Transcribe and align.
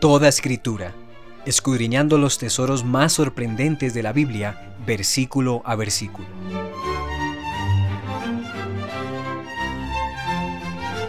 Toda 0.00 0.28
escritura, 0.28 0.94
escudriñando 1.44 2.18
los 2.18 2.38
tesoros 2.38 2.84
más 2.84 3.14
sorprendentes 3.14 3.94
de 3.94 4.04
la 4.04 4.12
Biblia, 4.12 4.76
versículo 4.86 5.60
a 5.64 5.74
versículo. 5.74 6.28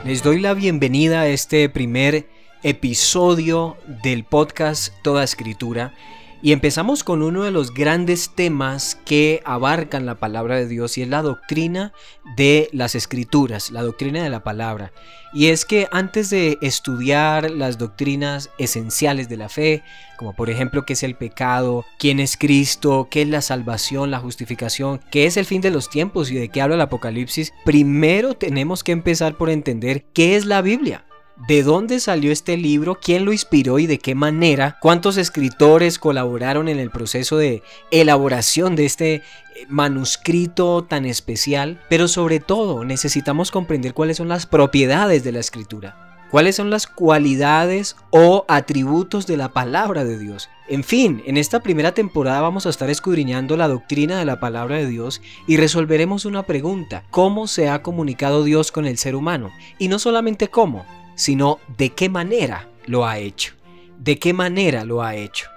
Les 0.05 0.23
doy 0.23 0.39
la 0.39 0.55
bienvenida 0.55 1.21
a 1.21 1.27
este 1.27 1.69
primer 1.69 2.27
episodio 2.63 3.77
del 4.01 4.23
podcast 4.23 4.91
Toda 5.03 5.23
Escritura 5.23 5.93
y 6.41 6.53
empezamos 6.53 7.03
con 7.03 7.21
uno 7.21 7.43
de 7.43 7.51
los 7.51 7.73
grandes 7.73 8.31
temas 8.33 8.97
que 9.05 9.41
abarcan 9.45 10.05
la 10.05 10.15
palabra 10.15 10.55
de 10.55 10.67
Dios 10.67 10.97
y 10.97 11.01
es 11.01 11.09
la 11.09 11.21
doctrina 11.21 11.91
de 12.37 12.69
las 12.71 12.95
escrituras, 12.95 13.71
la 13.71 13.81
doctrina 13.81 14.23
de 14.23 14.29
la 14.29 14.43
palabra. 14.43 14.93
Y 15.33 15.47
es 15.47 15.65
que 15.65 15.87
antes 15.91 16.29
de 16.29 16.57
estudiar 16.61 17.51
las 17.51 17.77
doctrinas 17.77 18.49
esenciales 18.57 19.27
de 19.29 19.37
la 19.37 19.49
fe, 19.49 19.83
como 20.17 20.33
por 20.33 20.49
ejemplo 20.49 20.85
qué 20.85 20.93
es 20.93 21.03
el 21.03 21.15
pecado, 21.15 21.85
quién 21.99 22.19
es 22.19 22.37
Cristo, 22.37 23.09
qué 23.11 23.23
es 23.23 23.27
la 23.27 23.41
salvación, 23.41 24.09
la 24.09 24.19
justificación, 24.19 25.01
qué 25.11 25.25
es 25.25 25.37
el 25.37 25.45
fin 25.45 25.61
de 25.61 25.71
los 25.71 25.89
tiempos 25.89 26.31
y 26.31 26.35
de 26.35 26.49
qué 26.49 26.61
habla 26.61 26.75
el 26.75 26.81
Apocalipsis, 26.81 27.53
primero 27.65 28.33
tenemos 28.33 28.83
que 28.83 28.93
empezar 28.93 29.35
por 29.35 29.49
entender 29.49 30.05
qué 30.13 30.35
es 30.35 30.45
la 30.45 30.61
Biblia 30.61 31.05
de 31.47 31.63
dónde 31.63 31.99
salió 31.99 32.31
este 32.31 32.57
libro, 32.57 32.99
quién 33.01 33.25
lo 33.25 33.31
inspiró 33.31 33.79
y 33.79 33.87
de 33.87 33.99
qué 33.99 34.15
manera, 34.15 34.77
cuántos 34.81 35.17
escritores 35.17 35.97
colaboraron 35.97 36.67
en 36.67 36.79
el 36.79 36.91
proceso 36.91 37.37
de 37.37 37.63
elaboración 37.91 38.75
de 38.75 38.85
este 38.85 39.13
eh, 39.15 39.23
manuscrito 39.69 40.83
tan 40.83 41.05
especial, 41.05 41.81
pero 41.89 42.07
sobre 42.07 42.39
todo 42.39 42.83
necesitamos 42.83 43.51
comprender 43.51 43.93
cuáles 43.93 44.17
son 44.17 44.27
las 44.27 44.45
propiedades 44.45 45.23
de 45.23 45.31
la 45.31 45.39
escritura. 45.39 46.05
¿Cuáles 46.29 46.57
son 46.57 46.69
las 46.69 46.85
cualidades 46.85 47.95
o 48.11 48.45
atributos 48.47 49.25
de 49.25 49.35
la 49.35 49.49
palabra 49.49 50.03
de 50.03 50.19
Dios? 50.19 50.47
En 50.67 50.83
fin, 50.83 51.23
en 51.25 51.37
esta 51.37 51.61
primera 51.61 51.93
temporada 51.93 52.41
vamos 52.41 52.67
a 52.67 52.69
estar 52.69 52.87
escudriñando 52.91 53.57
la 53.57 53.67
doctrina 53.67 54.19
de 54.19 54.25
la 54.25 54.39
palabra 54.39 54.75
de 54.75 54.85
Dios 54.85 55.23
y 55.47 55.57
resolveremos 55.57 56.25
una 56.25 56.43
pregunta. 56.43 57.03
¿Cómo 57.09 57.47
se 57.47 57.67
ha 57.67 57.81
comunicado 57.81 58.43
Dios 58.43 58.71
con 58.71 58.85
el 58.85 58.99
ser 58.99 59.15
humano? 59.15 59.49
Y 59.79 59.87
no 59.87 59.97
solamente 59.97 60.49
cómo, 60.49 60.85
sino 61.19 61.59
de 61.77 61.89
qué 61.89 62.07
manera 62.07 62.69
lo 62.85 63.05
ha 63.05 63.17
hecho. 63.17 63.53
De 63.99 64.17
qué 64.17 64.31
manera 64.31 64.85
lo 64.85 65.03
ha 65.03 65.15
hecho. 65.15 65.47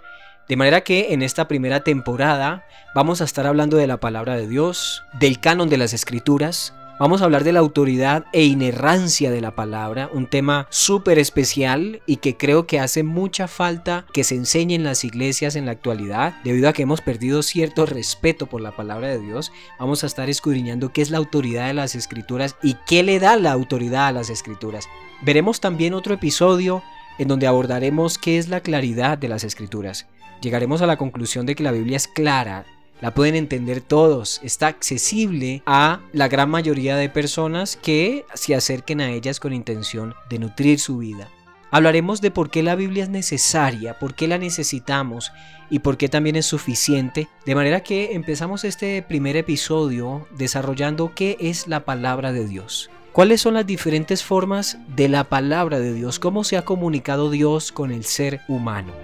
De 0.49 0.57
manera 0.57 0.83
que 0.83 1.15
en 1.15 1.23
esta 1.23 1.47
primera 1.47 1.85
temporada 1.85 2.67
vamos 2.97 3.21
a 3.21 3.25
estar 3.25 3.47
hablando 3.47 3.77
de 3.77 3.87
la 3.87 3.99
palabra 4.01 4.37
de 4.37 4.49
Dios, 4.49 5.05
del 5.21 5.39
canon 5.39 5.69
de 5.69 5.79
las 5.79 5.93
escrituras, 5.93 6.75
Vamos 7.03 7.21
a 7.21 7.25
hablar 7.25 7.43
de 7.43 7.53
la 7.53 7.59
autoridad 7.59 8.27
e 8.33 8.45
inerrancia 8.45 9.33
de 9.33 9.41
la 9.41 9.57
palabra, 9.57 10.09
un 10.13 10.29
tema 10.29 10.69
súper 10.71 11.19
especial 11.19 12.01
y 12.07 12.19
que 12.19 12.37
creo 12.37 12.69
que 12.69 12.79
hace 12.79 13.03
mucha 13.03 13.49
falta 13.49 14.07
que 14.13 14.23
se 14.23 14.37
enseñe 14.37 14.75
en 14.75 14.85
las 14.85 15.03
iglesias 15.03 15.57
en 15.57 15.67
la 15.67 15.73
actualidad, 15.73 16.35
debido 16.45 16.69
a 16.69 16.73
que 16.73 16.83
hemos 16.83 17.01
perdido 17.01 17.43
cierto 17.43 17.87
respeto 17.87 18.47
por 18.47 18.61
la 18.61 18.77
palabra 18.77 19.09
de 19.09 19.19
Dios. 19.19 19.51
Vamos 19.81 20.05
a 20.05 20.07
estar 20.07 20.31
escudriñando 20.31 20.93
qué 20.93 21.03
es 21.03 21.11
la 21.11 21.19
autoridad 21.19 21.67
de 21.67 21.75
las 21.75 21.97
escrituras 21.97 22.55
y 22.63 22.77
qué 22.87 23.03
le 23.03 23.19
da 23.19 23.37
la 23.37 23.51
autoridad 23.51 24.07
a 24.07 24.13
las 24.13 24.31
escrituras. 24.31 24.89
Veremos 25.25 25.61
también 25.61 25.95
otro 25.95 26.15
episodio 26.15 26.83
en 27.19 27.29
donde 27.29 27.47
abordaremos 27.47 28.19
qué 28.19 28.39
es 28.39 28.49
la 28.49 28.61
claridad 28.61 29.19
de 29.19 29.29
las 29.29 29.45
escrituras. 29.45 30.07
Llegaremos 30.41 30.83
a 30.83 30.87
la 30.87 30.97
conclusión 30.97 31.47
de 31.47 31.55
que 31.55 31.63
la 31.63 31.71
Biblia 31.71 31.97
es 31.97 32.09
clara, 32.09 32.67
la 33.01 33.15
pueden 33.15 33.37
entender 33.37 33.81
todos, 33.81 34.41
está 34.43 34.67
accesible 34.67 35.63
a 35.65 36.01
la 36.13 36.27
gran 36.27 36.51
mayoría 36.51 36.97
de 36.97 37.09
personas 37.09 37.77
que 37.77 38.25
se 38.35 38.57
acerquen 38.57 39.01
a 39.01 39.11
ellas 39.11 39.39
con 39.39 39.53
intención 39.53 40.15
de 40.29 40.41
nutrir 40.41 40.81
su 40.81 40.99
vida. 40.99 41.29
Hablaremos 41.71 42.21
de 42.21 42.33
por 42.33 42.51
qué 42.51 42.65
la 42.65 42.75
Biblia 42.75 43.05
es 43.05 43.09
necesaria, 43.09 43.99
por 44.01 44.15
qué 44.15 44.27
la 44.27 44.39
necesitamos 44.39 45.33
y 45.71 45.79
por 45.79 45.97
qué 45.97 46.09
también 46.09 46.35
es 46.35 46.47
suficiente. 46.47 47.29
De 47.47 47.55
manera 47.55 47.83
que 47.83 48.13
empezamos 48.13 48.65
este 48.65 49.03
primer 49.03 49.37
episodio 49.37 50.27
desarrollando 50.37 51.13
qué 51.15 51.37
es 51.41 51.69
la 51.69 51.85
palabra 51.85 52.33
de 52.33 52.47
Dios. 52.47 52.91
¿Cuáles 53.13 53.43
son 53.43 53.53
las 53.55 53.67
diferentes 53.67 54.25
formas 54.25 54.79
de 54.97 55.07
la 55.11 55.25
palabra 55.25 55.79
de 55.79 55.93
Dios? 55.93 56.19
¿Cómo 56.19 56.45
se 56.45 56.57
ha 56.57 56.65
comunicado 56.65 57.31
Dios 57.31 57.71
con 57.71 57.93
el 57.93 58.05
ser 58.05 58.41
humano? 58.49 58.95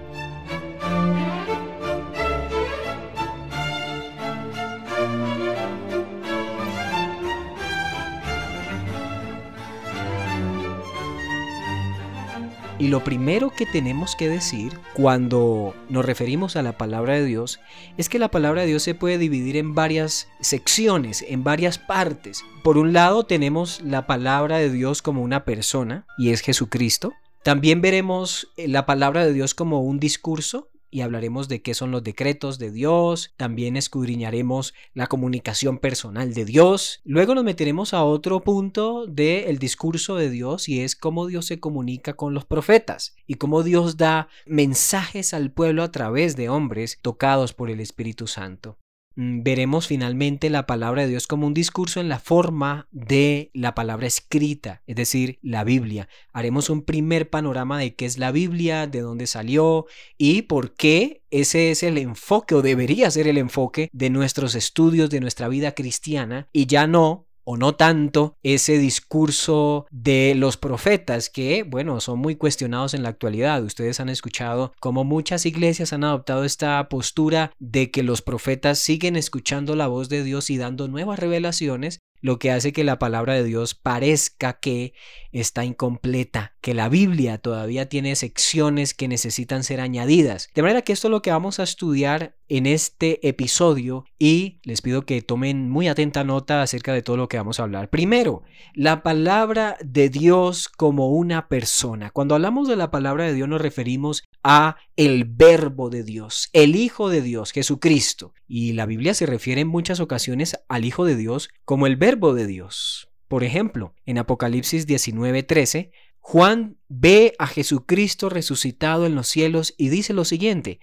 Y 12.81 12.89
lo 12.89 13.03
primero 13.03 13.51
que 13.51 13.67
tenemos 13.67 14.15
que 14.15 14.29
decir 14.29 14.79
cuando 14.95 15.75
nos 15.89 16.05
referimos 16.05 16.55
a 16.55 16.63
la 16.63 16.79
palabra 16.79 17.15
de 17.15 17.25
Dios 17.25 17.59
es 17.97 18.09
que 18.09 18.21
la 18.21 18.31
palabra 18.31 18.61
de 18.61 18.69
Dios 18.69 18.85
se 18.85 18.95
puede 18.95 19.19
dividir 19.19 19.57
en 19.57 19.75
varias 19.75 20.29
secciones, 20.41 21.25
en 21.27 21.43
varias 21.43 21.79
partes. 21.79 22.45
Por 22.63 22.79
un 22.79 22.93
lado 22.93 23.27
tenemos 23.27 23.81
la 23.83 24.07
palabra 24.07 24.59
de 24.59 24.71
Dios 24.71 25.03
como 25.03 25.23
una 25.23 25.45
persona 25.45 26.07
y 26.19 26.31
es 26.31 26.41
Jesucristo. 26.41 27.15
También 27.43 27.81
veremos 27.81 28.53
la 28.57 28.87
palabra 28.87 29.27
de 29.27 29.33
Dios 29.33 29.55
como 29.55 29.81
un 29.81 29.99
discurso 29.99 30.69
y 30.91 31.03
hablaremos 31.03 31.49
de 31.49 31.63
qué 31.63 31.75
son 31.75 31.91
los 31.91 32.03
decretos 32.03 32.59
de 32.59 32.71
Dios, 32.71 33.33
también 33.37 33.77
escudriñaremos 33.77 34.75
la 34.95 35.07
comunicación 35.07 35.79
personal 35.79 36.35
de 36.35 36.45
Dios, 36.45 37.01
luego 37.05 37.35
nos 37.35 37.45
meteremos 37.45 37.95
a 37.95 38.05
otro 38.05 38.41
punto 38.41 39.07
del 39.07 39.59
discurso 39.59 40.17
de 40.17 40.31
Dios 40.31 40.69
y 40.69 40.81
es 40.81 40.97
cómo 40.97 41.27
Dios 41.27 41.47
se 41.47 41.61
comunica 41.61 42.15
con 42.15 42.35
los 42.35 42.45
profetas 42.45 43.15
y 43.27 43.35
cómo 43.35 43.63
Dios 43.63 43.97
da 43.97 44.29
mensajes 44.47 45.35
al 45.35 45.51
pueblo 45.53 45.83
a 45.83 45.93
través 45.93 46.37
de 46.37 46.49
hombres 46.49 46.99
tocados 47.03 47.53
por 47.53 47.71
el 47.71 47.81
Espíritu 47.81 48.27
Santo. 48.27 48.79
Mm, 49.19 49.43
veremos 49.43 49.89
finalmente 49.89 50.49
la 50.49 50.65
palabra 50.65 51.03
de 51.03 51.09
Dios 51.09 51.27
como 51.27 51.49
un 51.49 51.53
discurso 51.53 51.99
en 51.99 52.09
la 52.09 52.21
forma 52.21 52.87
de 52.93 53.51
la 53.53 53.75
palabra 53.75 54.07
escrita, 54.07 54.85
es 54.87 54.95
decir, 54.95 55.41
la 55.43 55.65
Biblia. 55.65 56.09
Haremos 56.33 56.71
un 56.71 56.83
primer 56.83 57.29
panorama 57.29 57.81
de 57.81 57.97
qué 57.97 58.07
es 58.07 58.17
la 58.19 58.31
Biblia, 58.31 58.87
de 58.87 59.01
dónde 59.01 59.27
salió 59.27 59.87
y 60.19 60.43
por 60.43 60.77
qué 60.77 61.25
ese 61.31 61.73
es 61.73 61.83
el 61.83 61.99
enfoque 61.99 62.55
o 62.55 62.63
debería 62.63 63.11
ser 63.11 63.27
el 63.27 63.39
enfoque 63.39 63.91
de 63.93 64.09
nuestros 64.09 64.55
estudios, 64.55 65.11
de 65.11 65.19
nuestra 65.19 65.49
vida 65.49 65.73
cristiana 65.73 66.47
y 66.53 66.67
ya 66.67 66.87
no 66.87 67.28
o 67.51 67.57
no 67.57 67.77
tanto 67.77 68.37
ese 68.43 68.77
discurso 68.77 69.87
de 69.91 70.35
los 70.37 70.59
profetas 70.59 71.31
que, 71.31 71.63
bueno, 71.63 71.99
son 71.99 72.19
muy 72.19 72.37
cuestionados 72.37 72.93
en 72.93 73.03
la 73.03 73.09
actualidad. 73.09 73.65
Ustedes 73.65 74.01
han 74.01 74.11
escuchado 74.11 74.75
cómo 74.81 75.03
muchas 75.03 75.47
iglesias 75.47 75.95
han 75.95 76.05
adoptado 76.05 76.45
esta 76.45 76.87
postura 76.91 77.53
de 77.59 77.91
que 77.91 78.03
los 78.03 78.21
profetas 78.21 78.81
siguen 78.81 79.17
escuchando 79.17 79.77
la 79.77 79.87
voz 79.87 80.11
de 80.11 80.25
Dios 80.25 80.51
y 80.51 80.59
dando 80.59 80.89
nuevas 80.89 81.19
revelaciones 81.19 82.01
lo 82.21 82.39
que 82.39 82.51
hace 82.51 82.73
que 82.73 82.85
la 82.85 82.99
palabra 82.99 83.35
de 83.35 83.45
Dios 83.45 83.75
parezca 83.75 84.59
que 84.61 84.93
está 85.33 85.65
incompleta, 85.65 86.57
que 86.61 86.75
la 86.75 86.89
Biblia 86.89 87.39
todavía 87.39 87.89
tiene 87.89 88.17
secciones 88.17 88.93
que 88.93 89.09
necesitan 89.09 89.65
ser 89.65 89.81
añadidas. 89.81 90.51
De 90.55 90.63
manera 90.63 90.83
que 90.83 90.93
esto 90.93 91.09
es 91.09 91.13
lo 91.13 91.23
que 91.23 91.31
vamos 91.31 91.61
a 91.61 91.63
estudiar 91.63 92.37
en 92.49 92.67
este 92.67 93.27
episodio 93.29 94.05
y 94.19 94.61
les 94.63 94.83
pido 94.83 95.05
que 95.05 95.23
tomen 95.23 95.69
muy 95.71 95.89
atenta 95.89 96.25
nota 96.25 96.63
acerca 96.63 96.93
de 96.93 97.03
todo 97.03 97.17
lo 97.17 97.29
que 97.29 97.37
vamos 97.37 97.61
a 97.61 97.65
hablar. 97.65 97.91
Primero, 97.91 98.43
la 98.75 99.03
palabra 99.03 99.77
de 99.85 100.09
Dios 100.09 100.69
como 100.69 101.11
una 101.11 101.49
persona. 101.49 102.11
Cuando 102.11 102.35
hablamos 102.35 102.69
de 102.69 102.77
la 102.77 102.91
palabra 102.91 103.25
de 103.25 103.35
Dios 103.35 103.49
nos 103.49 103.61
referimos 103.61 104.25
a 104.43 104.77
el 104.97 105.25
verbo 105.25 105.91
de 105.91 106.03
Dios, 106.03 106.49
el 106.53 106.77
Hijo 106.77 107.09
de 107.09 107.23
Dios, 107.23 107.53
Jesucristo. 107.53 108.33
Y 108.47 108.73
la 108.73 108.87
Biblia 108.87 109.15
se 109.15 109.27
refiere 109.27 109.61
en 109.61 109.69
muchas 109.69 110.01
ocasiones 110.01 110.59
al 110.69 110.85
Hijo 110.85 111.05
de 111.05 111.17
Dios 111.17 111.51
como 111.65 111.87
el 111.87 111.97
verbo 111.97 112.35
de 112.35 112.47
Dios. 112.47 113.09
Por 113.29 113.45
ejemplo, 113.45 113.95
en 114.07 114.19
Apocalipsis 114.19 114.87
19:13, 114.87 115.91
Juan 116.21 116.77
ve 116.89 117.35
a 117.39 117.47
Jesucristo 117.47 118.29
resucitado 118.29 119.07
en 119.07 119.15
los 119.15 119.29
cielos 119.29 119.75
y 119.77 119.89
dice 119.89 120.13
lo 120.13 120.25
siguiente, 120.25 120.81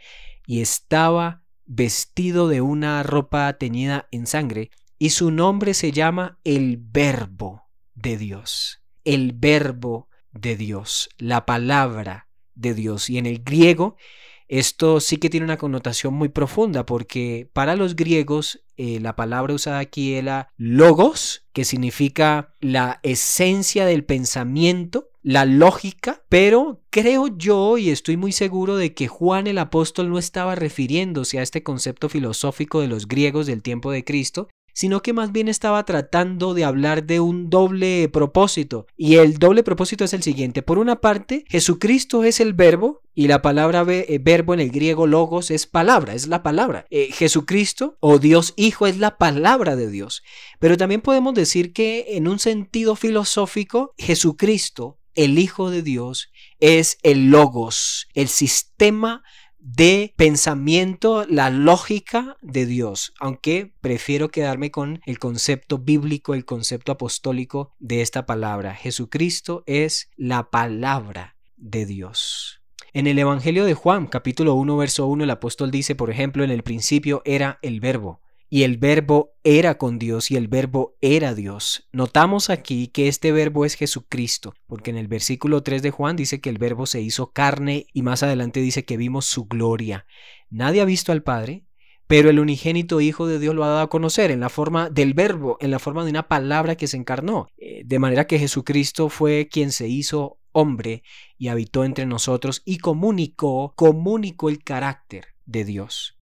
y 0.48 0.62
estaba 0.62 1.44
vestido 1.66 2.48
de 2.48 2.62
una 2.62 3.04
ropa 3.04 3.52
teñida 3.54 4.08
en 4.12 4.28
sangre, 4.28 4.72
y 4.98 5.10
su 5.10 5.32
nombre 5.32 5.74
se 5.74 5.92
llama 5.92 6.40
el 6.44 6.78
Verbo 6.78 7.70
de 7.94 8.18
Dios. 8.18 8.82
El 9.04 9.34
Verbo 9.34 10.08
de 10.32 10.56
Dios, 10.56 11.10
la 11.18 11.46
palabra 11.46 12.28
de 12.54 12.74
Dios. 12.74 13.10
Y 13.10 13.18
en 13.18 13.26
el 13.26 13.44
griego 13.44 13.98
esto 14.48 15.00
sí 15.00 15.18
que 15.18 15.30
tiene 15.30 15.46
una 15.46 15.58
connotación 15.58 16.14
muy 16.14 16.30
profunda 16.30 16.86
porque 16.86 17.50
para 17.54 17.76
los 17.76 17.96
griegos 17.96 18.62
eh, 18.78 19.00
la 19.00 19.16
palabra 19.16 19.54
usada 19.54 19.80
aquí 19.80 20.16
era 20.16 20.50
logos, 20.58 21.46
que 21.54 21.64
significa 21.64 22.54
la 22.60 23.00
esencia 23.04 23.86
del 23.86 24.04
pensamiento, 24.04 25.10
la 25.24 25.46
lógica, 25.46 26.22
pero 26.30 26.82
creo 26.90 27.28
yo 27.36 27.78
y 27.78 27.90
estoy 27.90 28.18
muy 28.18 28.32
seguro 28.32 28.76
de 28.76 28.94
que 28.94 29.08
Juan 29.08 29.48
el 29.48 29.58
apóstol 29.58 30.10
no 30.10 30.20
estaba 30.20 30.56
refiriéndose 30.56 31.40
a 31.40 31.42
este 31.42 31.64
concepto 31.64 32.10
filosófico 32.10 32.82
de 32.82 32.88
los 32.88 33.08
griegos 33.08 33.48
del 33.48 33.64
tiempo 33.64 33.92
de 33.92 34.04
Cristo, 34.04 34.50
sino 34.76 35.02
que 35.02 35.14
más 35.14 35.32
bien 35.32 35.48
estaba 35.48 35.86
tratando 35.86 36.54
de 36.54 36.66
hablar 36.66 37.06
de 37.06 37.22
un 37.22 37.50
doble 37.50 38.10
propósito. 38.10 38.88
Y 38.98 39.16
el 39.16 39.40
doble 39.40 39.64
propósito 39.64 40.04
es 40.04 40.14
el 40.14 40.22
siguiente. 40.22 40.62
Por 40.62 40.78
una 40.80 41.00
parte, 41.00 41.46
Jesucristo 41.48 42.26
es 42.26 42.42
el 42.42 42.54
verbo 42.54 43.02
y 43.16 43.30
la 43.30 43.42
palabra 43.42 43.86
eh, 43.88 44.20
verbo 44.22 44.54
en 44.54 44.60
el 44.60 44.72
griego 44.72 45.08
logos 45.08 45.50
es 45.50 45.66
palabra, 45.66 46.14
es 46.14 46.28
la 46.28 46.44
palabra. 46.44 46.86
Eh, 46.90 47.10
Jesucristo 47.14 47.96
o 48.02 48.20
Dios 48.20 48.54
Hijo 48.58 48.86
es 48.86 48.98
la 48.98 49.18
palabra 49.18 49.78
de 49.78 49.90
Dios. 49.90 50.24
Pero 50.60 50.76
también 50.76 51.00
podemos 51.00 51.34
decir 51.34 51.72
que 51.72 52.08
en 52.10 52.28
un 52.28 52.40
sentido 52.40 52.98
filosófico, 52.98 53.94
Jesucristo, 53.98 55.00
el 55.14 55.40
Hijo 55.40 55.70
de 55.70 55.84
Dios, 55.84 56.32
es 56.60 56.98
el 57.02 57.30
logos, 57.30 58.10
el 58.14 58.28
sistema 58.28 59.24
de 59.66 60.14
pensamiento, 60.16 61.26
la 61.28 61.50
lógica 61.50 62.38
de 62.44 62.68
Dios, 62.68 63.14
aunque 63.20 63.74
prefiero 63.82 64.30
quedarme 64.30 64.70
con 64.70 65.02
el 65.08 65.18
concepto 65.18 65.80
bíblico, 65.80 66.36
el 66.36 66.46
concepto 66.46 66.92
apostólico 66.92 67.74
de 67.80 68.02
esta 68.02 68.28
palabra. 68.28 68.76
Jesucristo 68.76 69.64
es 69.66 70.12
la 70.18 70.52
palabra 70.52 71.36
de 71.58 71.88
Dios. 71.88 72.62
En 72.94 73.08
el 73.08 73.18
Evangelio 73.18 73.66
de 73.66 73.74
Juan, 73.74 74.06
capítulo 74.06 74.54
1, 74.54 74.78
verso 74.78 75.08
1, 75.08 75.24
el 75.24 75.32
apóstol 75.32 75.72
dice, 75.72 75.96
por 75.96 76.12
ejemplo, 76.12 76.44
en 76.44 76.52
el 76.52 76.62
principio 76.62 77.24
era 77.26 77.58
el 77.64 77.80
verbo 77.80 78.22
y 78.50 78.64
el 78.64 78.78
verbo 78.78 79.34
era 79.44 79.78
con 79.78 80.00
Dios 80.00 80.32
y 80.32 80.36
el 80.36 80.48
verbo 80.48 80.96
era 81.02 81.34
Dios. 81.34 81.88
Notamos 81.92 82.50
aquí 82.50 82.88
que 82.88 83.08
este 83.08 83.32
verbo 83.32 83.66
es 83.66 83.76
Jesucristo, 83.76 84.54
porque 84.68 84.92
en 84.92 84.98
el 84.98 85.08
versículo 85.08 85.64
3 85.64 85.82
de 85.82 85.92
Juan 85.92 86.16
dice 86.16 86.42
que 86.42 86.50
el 86.50 86.58
verbo 86.58 86.86
se 86.86 87.02
hizo 87.02 87.32
carne 87.32 87.88
y 87.94 88.02
más 88.02 88.24
adelante 88.24 88.60
dice 88.62 88.86
que 88.86 88.98
vimos 88.98 89.26
su 89.26 89.46
gloria. 89.46 90.06
Nadie 90.50 90.82
ha 90.82 90.86
visto 90.86 91.12
al 91.12 91.24
Padre, 91.24 91.66
pero 92.08 92.30
el 92.30 92.40
unigénito 92.40 93.02
Hijo 93.02 93.28
de 93.28 93.40
Dios 93.40 93.56
lo 93.56 93.64
ha 93.64 93.70
dado 93.70 93.82
a 93.82 93.90
conocer 93.90 94.32
en 94.32 94.40
la 94.40 94.50
forma 94.50 94.90
del 94.90 95.14
verbo, 95.14 95.58
en 95.60 95.72
la 95.72 95.80
forma 95.80 96.04
de 96.04 96.12
una 96.12 96.28
palabra 96.28 96.76
que 96.76 96.88
se 96.88 96.98
encarnó. 96.98 97.48
Eh, 97.58 97.82
de 97.84 98.00
manera 98.00 98.28
que 98.28 98.40
Jesucristo 98.40 99.10
fue 99.10 99.48
quien 99.52 99.72
se 99.72 99.88
hizo 99.88 100.40
hombre 100.52 101.04
y 101.38 101.50
habitó 101.50 101.84
entre 101.84 102.06
nosotros 102.06 102.62
y 102.64 102.78
comunicó, 102.78 103.74
comunicó 103.76 104.50
el 104.50 104.64
carácter 104.64 105.26
de 105.46 105.66
Dios. 105.66 106.18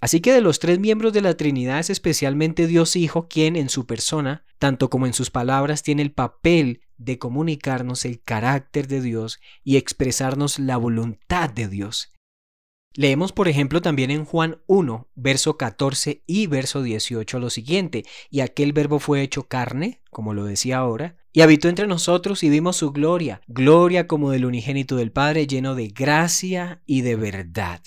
Así 0.00 0.20
que 0.20 0.32
de 0.32 0.40
los 0.40 0.60
tres 0.60 0.78
miembros 0.78 1.12
de 1.12 1.22
la 1.22 1.36
Trinidad 1.36 1.80
es 1.80 1.90
especialmente 1.90 2.66
Dios 2.66 2.94
Hijo 2.94 3.26
quien 3.28 3.56
en 3.56 3.68
su 3.68 3.86
persona, 3.86 4.44
tanto 4.58 4.90
como 4.90 5.06
en 5.06 5.12
sus 5.12 5.30
palabras, 5.30 5.82
tiene 5.82 6.02
el 6.02 6.12
papel 6.12 6.82
de 6.98 7.18
comunicarnos 7.18 8.04
el 8.04 8.22
carácter 8.22 8.86
de 8.86 9.00
Dios 9.00 9.40
y 9.64 9.76
expresarnos 9.76 10.58
la 10.58 10.76
voluntad 10.76 11.50
de 11.50 11.68
Dios. 11.68 12.12
Leemos, 12.94 13.32
por 13.32 13.48
ejemplo, 13.48 13.80
también 13.80 14.10
en 14.10 14.24
Juan 14.24 14.60
1, 14.66 15.08
verso 15.14 15.56
14 15.56 16.22
y 16.26 16.46
verso 16.46 16.82
18 16.82 17.38
lo 17.38 17.50
siguiente, 17.50 18.04
y 18.30 18.40
aquel 18.40 18.72
verbo 18.72 18.98
fue 18.98 19.22
hecho 19.22 19.46
carne, 19.46 20.00
como 20.10 20.34
lo 20.34 20.44
decía 20.44 20.78
ahora, 20.78 21.16
y 21.32 21.42
habitó 21.42 21.68
entre 21.68 21.86
nosotros 21.86 22.42
y 22.42 22.48
vimos 22.48 22.76
su 22.76 22.90
gloria, 22.90 23.40
gloria 23.46 24.06
como 24.06 24.30
del 24.30 24.46
unigénito 24.46 24.96
del 24.96 25.12
Padre, 25.12 25.46
lleno 25.46 25.74
de 25.74 25.88
gracia 25.88 26.82
y 26.86 27.02
de 27.02 27.14
verdad. 27.16 27.82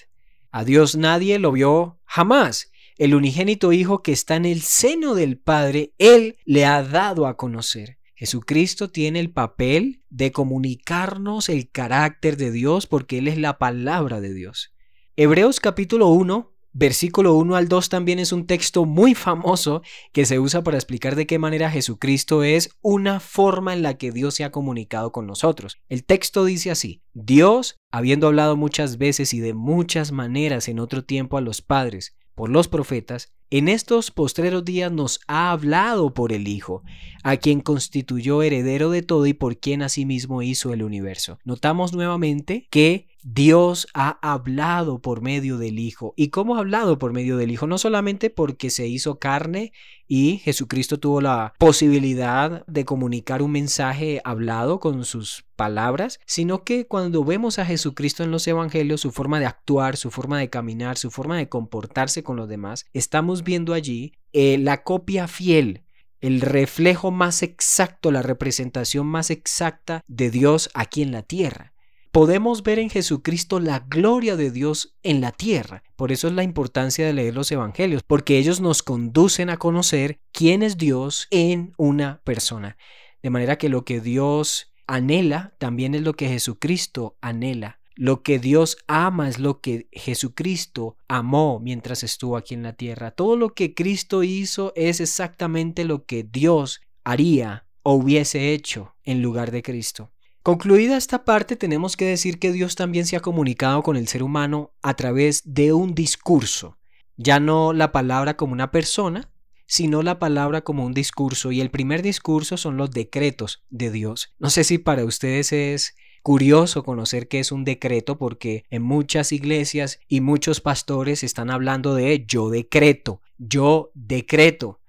A 0.52 0.64
Dios 0.64 0.96
nadie 0.96 1.40
lo 1.40 1.52
vio 1.52 2.00
jamás. 2.12 2.74
El 2.98 3.16
unigénito 3.16 3.72
Hijo 3.72 4.04
que 4.04 4.12
está 4.12 4.36
en 4.36 4.46
el 4.46 4.62
seno 4.62 5.16
del 5.16 5.38
Padre, 5.38 5.94
Él 5.98 6.38
le 6.44 6.66
ha 6.66 6.84
dado 6.84 7.26
a 7.26 7.38
conocer. 7.38 8.00
Jesucristo 8.16 8.92
tiene 8.92 9.22
el 9.22 9.32
papel 9.32 10.04
de 10.10 10.34
comunicarnos 10.34 11.48
el 11.48 11.72
carácter 11.72 12.36
de 12.36 12.52
Dios 12.52 12.86
porque 12.86 13.20
Él 13.20 13.30
es 13.30 13.38
la 13.38 13.58
palabra 13.58 14.20
de 14.20 14.34
Dios. 14.34 14.74
Hebreos 15.16 15.62
capítulo 15.62 16.10
1, 16.10 16.54
versículo 16.74 17.36
1 17.36 17.56
al 17.56 17.68
2 17.68 17.90
también 17.90 18.20
es 18.20 18.32
un 18.32 18.48
texto 18.48 18.86
muy 18.86 19.16
famoso 19.16 19.82
que 20.12 20.26
se 20.26 20.40
usa 20.40 20.64
para 20.64 20.78
explicar 20.78 21.16
de 21.16 21.28
qué 21.28 21.40
manera 21.40 21.72
Jesucristo 21.72 22.44
es 22.44 22.70
una 22.82 23.20
forma 23.20 23.74
en 23.74 23.82
la 23.82 23.98
que 23.98 24.12
Dios 24.12 24.36
se 24.36 24.44
ha 24.44 24.52
comunicado 24.52 25.12
con 25.12 25.28
nosotros. 25.28 25.78
El 25.90 26.04
texto 26.04 26.46
dice 26.46 26.72
así, 26.72 27.02
Dios 27.14 27.80
habiendo 27.92 28.28
hablado 28.28 28.56
muchas 28.56 28.98
veces 28.98 29.34
y 29.34 29.40
de 29.40 29.54
muchas 29.54 30.12
maneras 30.12 30.68
en 30.68 30.80
otro 30.80 31.04
tiempo 31.04 31.38
a 31.38 31.42
los 31.42 31.62
padres 31.62 32.16
por 32.36 32.50
los 32.50 32.68
profetas, 32.68 33.34
en 33.50 33.68
estos 33.68 34.12
postreros 34.12 34.64
días 34.64 34.92
nos 34.92 35.20
ha 35.28 35.52
hablado 35.52 36.14
por 36.14 36.32
el 36.32 36.48
Hijo, 36.48 36.84
a 37.22 37.36
quien 37.36 37.60
constituyó 37.60 38.42
heredero 38.42 38.90
de 38.90 39.02
todo 39.02 39.26
y 39.26 39.34
por 39.34 39.60
quien 39.60 39.82
asimismo 39.82 40.42
hizo 40.42 40.72
el 40.72 40.84
universo. 40.84 41.38
Notamos 41.44 41.92
nuevamente 41.92 42.68
que 42.72 43.10
Dios 43.24 43.88
ha 43.94 44.18
hablado 44.22 45.00
por 45.00 45.22
medio 45.22 45.58
del 45.58 45.78
Hijo. 45.78 46.14
¿Y 46.18 46.30
cómo 46.30 46.56
ha 46.56 46.60
hablado 46.60 46.98
por 46.98 47.14
medio 47.14 47.38
del 47.38 47.52
Hijo? 47.52 47.68
No 47.68 47.78
solamente 47.78 48.30
porque 48.30 48.70
se 48.70 48.88
hizo 48.88 49.20
carne 49.20 49.74
y 50.08 50.40
Jesucristo 50.40 51.00
tuvo 51.00 51.22
la 51.22 51.54
posibilidad 51.60 52.66
de 52.66 52.84
comunicar 52.84 53.42
un 53.42 53.52
mensaje 53.52 54.22
hablado 54.24 54.80
con 54.80 55.06
sus 55.06 55.46
palabras, 55.56 56.20
sino 56.26 56.64
que 56.64 56.88
cuando 56.88 57.24
vemos 57.24 57.60
a 57.60 57.66
Jesucristo 57.66 58.24
en 58.24 58.32
los 58.32 58.48
evangelios, 58.48 59.02
su 59.02 59.12
forma 59.12 59.40
de 59.40 59.46
actuar, 59.46 59.98
su 59.98 60.10
forma 60.10 60.40
de 60.40 60.50
caminar, 60.50 60.98
su 60.98 61.12
forma 61.12 61.38
de 61.38 61.48
comportarse 61.48 62.24
con 62.24 62.38
los 62.38 62.50
demás, 62.50 62.88
estamos 62.94 63.44
viendo 63.44 63.74
allí 63.74 64.14
eh, 64.34 64.58
la 64.58 64.84
copia 64.84 65.28
fiel 65.28 65.84
el 66.22 66.42
reflejo 66.42 67.10
más 67.10 67.42
exacto, 67.42 68.12
la 68.12 68.22
representación 68.22 69.08
más 69.08 69.32
exacta 69.32 70.04
de 70.08 70.30
Dios 70.30 70.70
aquí 70.76 71.02
en 71.02 71.12
la 71.12 71.24
tierra 71.24 71.74
podemos 72.12 72.64
ver 72.64 72.80
en 72.80 72.90
Jesucristo 72.90 73.60
la 73.60 73.80
gloria 73.80 74.36
de 74.36 74.52
Dios 74.52 74.96
en 75.02 75.22
la 75.22 75.32
tierra. 75.32 75.84
Por 75.96 76.12
eso 76.12 76.28
es 76.28 76.34
la 76.34 76.44
importancia 76.44 77.06
de 77.06 77.14
leer 77.14 77.34
los 77.34 77.52
evangelios, 77.52 78.04
porque 78.04 78.38
ellos 78.38 78.60
nos 78.60 78.84
conducen 78.84 79.50
a 79.50 79.58
conocer 79.58 80.20
quién 80.32 80.62
es 80.62 80.78
Dios 80.78 81.28
en 81.32 81.74
una 81.78 82.22
persona. 82.24 82.78
De 83.24 83.30
manera 83.30 83.58
que 83.58 83.70
lo 83.70 83.86
que 83.86 84.02
Dios 84.02 84.74
anhela 84.88 85.54
también 85.58 85.96
es 85.96 86.02
lo 86.02 86.14
que 86.14 86.28
Jesucristo 86.28 87.18
anhela. 87.22 87.80
Lo 87.96 88.24
que 88.24 88.40
Dios 88.40 88.78
ama 88.88 89.30
es 89.30 89.38
lo 89.38 89.62
que 89.62 89.88
Jesucristo 89.92 90.98
amó 91.08 91.60
mientras 91.60 92.04
estuvo 92.04 92.36
aquí 92.36 92.56
en 92.56 92.64
la 92.64 92.74
tierra. 92.74 93.12
Todo 93.12 93.36
lo 93.36 93.54
que 93.54 93.74
Cristo 93.74 94.24
hizo 94.24 94.74
es 94.76 95.00
exactamente 95.02 95.86
lo 95.86 96.06
que 96.06 96.24
Dios 96.24 96.82
haría 97.04 97.66
o 97.84 97.94
hubiese 97.94 98.54
hecho 98.54 98.96
en 99.04 99.22
lugar 99.22 99.52
de 99.52 99.62
Cristo. 99.62 100.12
Concluida 100.44 100.98
esta 100.98 101.24
parte, 101.24 101.56
tenemos 101.56 101.96
que 101.96 102.06
decir 102.06 102.40
que 102.40 102.52
Dios 102.52 102.76
también 102.76 103.06
se 103.06 103.16
ha 103.16 103.20
comunicado 103.20 103.84
con 103.84 103.96
el 103.96 104.08
ser 104.08 104.24
humano 104.24 104.74
a 104.82 104.96
través 104.96 105.44
de 105.46 105.72
un 105.72 105.94
discurso, 105.94 106.80
ya 107.16 107.40
no 107.40 107.74
la 107.74 107.92
palabra 107.92 108.38
como 108.38 108.54
una 108.54 108.72
persona, 108.72 109.32
sino 109.68 110.02
la 110.02 110.18
palabra 110.18 110.62
como 110.62 110.84
un 110.84 110.96
discurso, 110.96 111.52
y 111.52 111.62
el 111.62 111.70
primer 111.70 112.02
discurso 112.02 112.58
son 112.58 112.76
los 112.76 112.90
decretos 112.90 113.64
de 113.70 113.92
Dios. 113.92 114.34
No 114.40 114.50
sé 114.50 114.64
si 114.64 114.80
para 114.80 115.06
ustedes 115.06 115.52
es 115.54 115.96
curioso 116.24 116.84
conocer 116.84 117.28
qué 117.28 117.40
es 117.40 117.52
un 117.52 117.64
decreto 117.64 118.18
porque 118.18 118.64
en 118.72 118.82
muchas 118.82 119.32
iglesias 119.32 120.00
y 120.08 120.22
muchos 120.22 120.60
pastores 120.60 121.24
están 121.24 121.52
hablando 121.52 121.94
de 121.94 122.26
yo 122.28 122.50
decreto, 122.50 123.22
yo 123.38 123.92
decreto. 123.94 124.80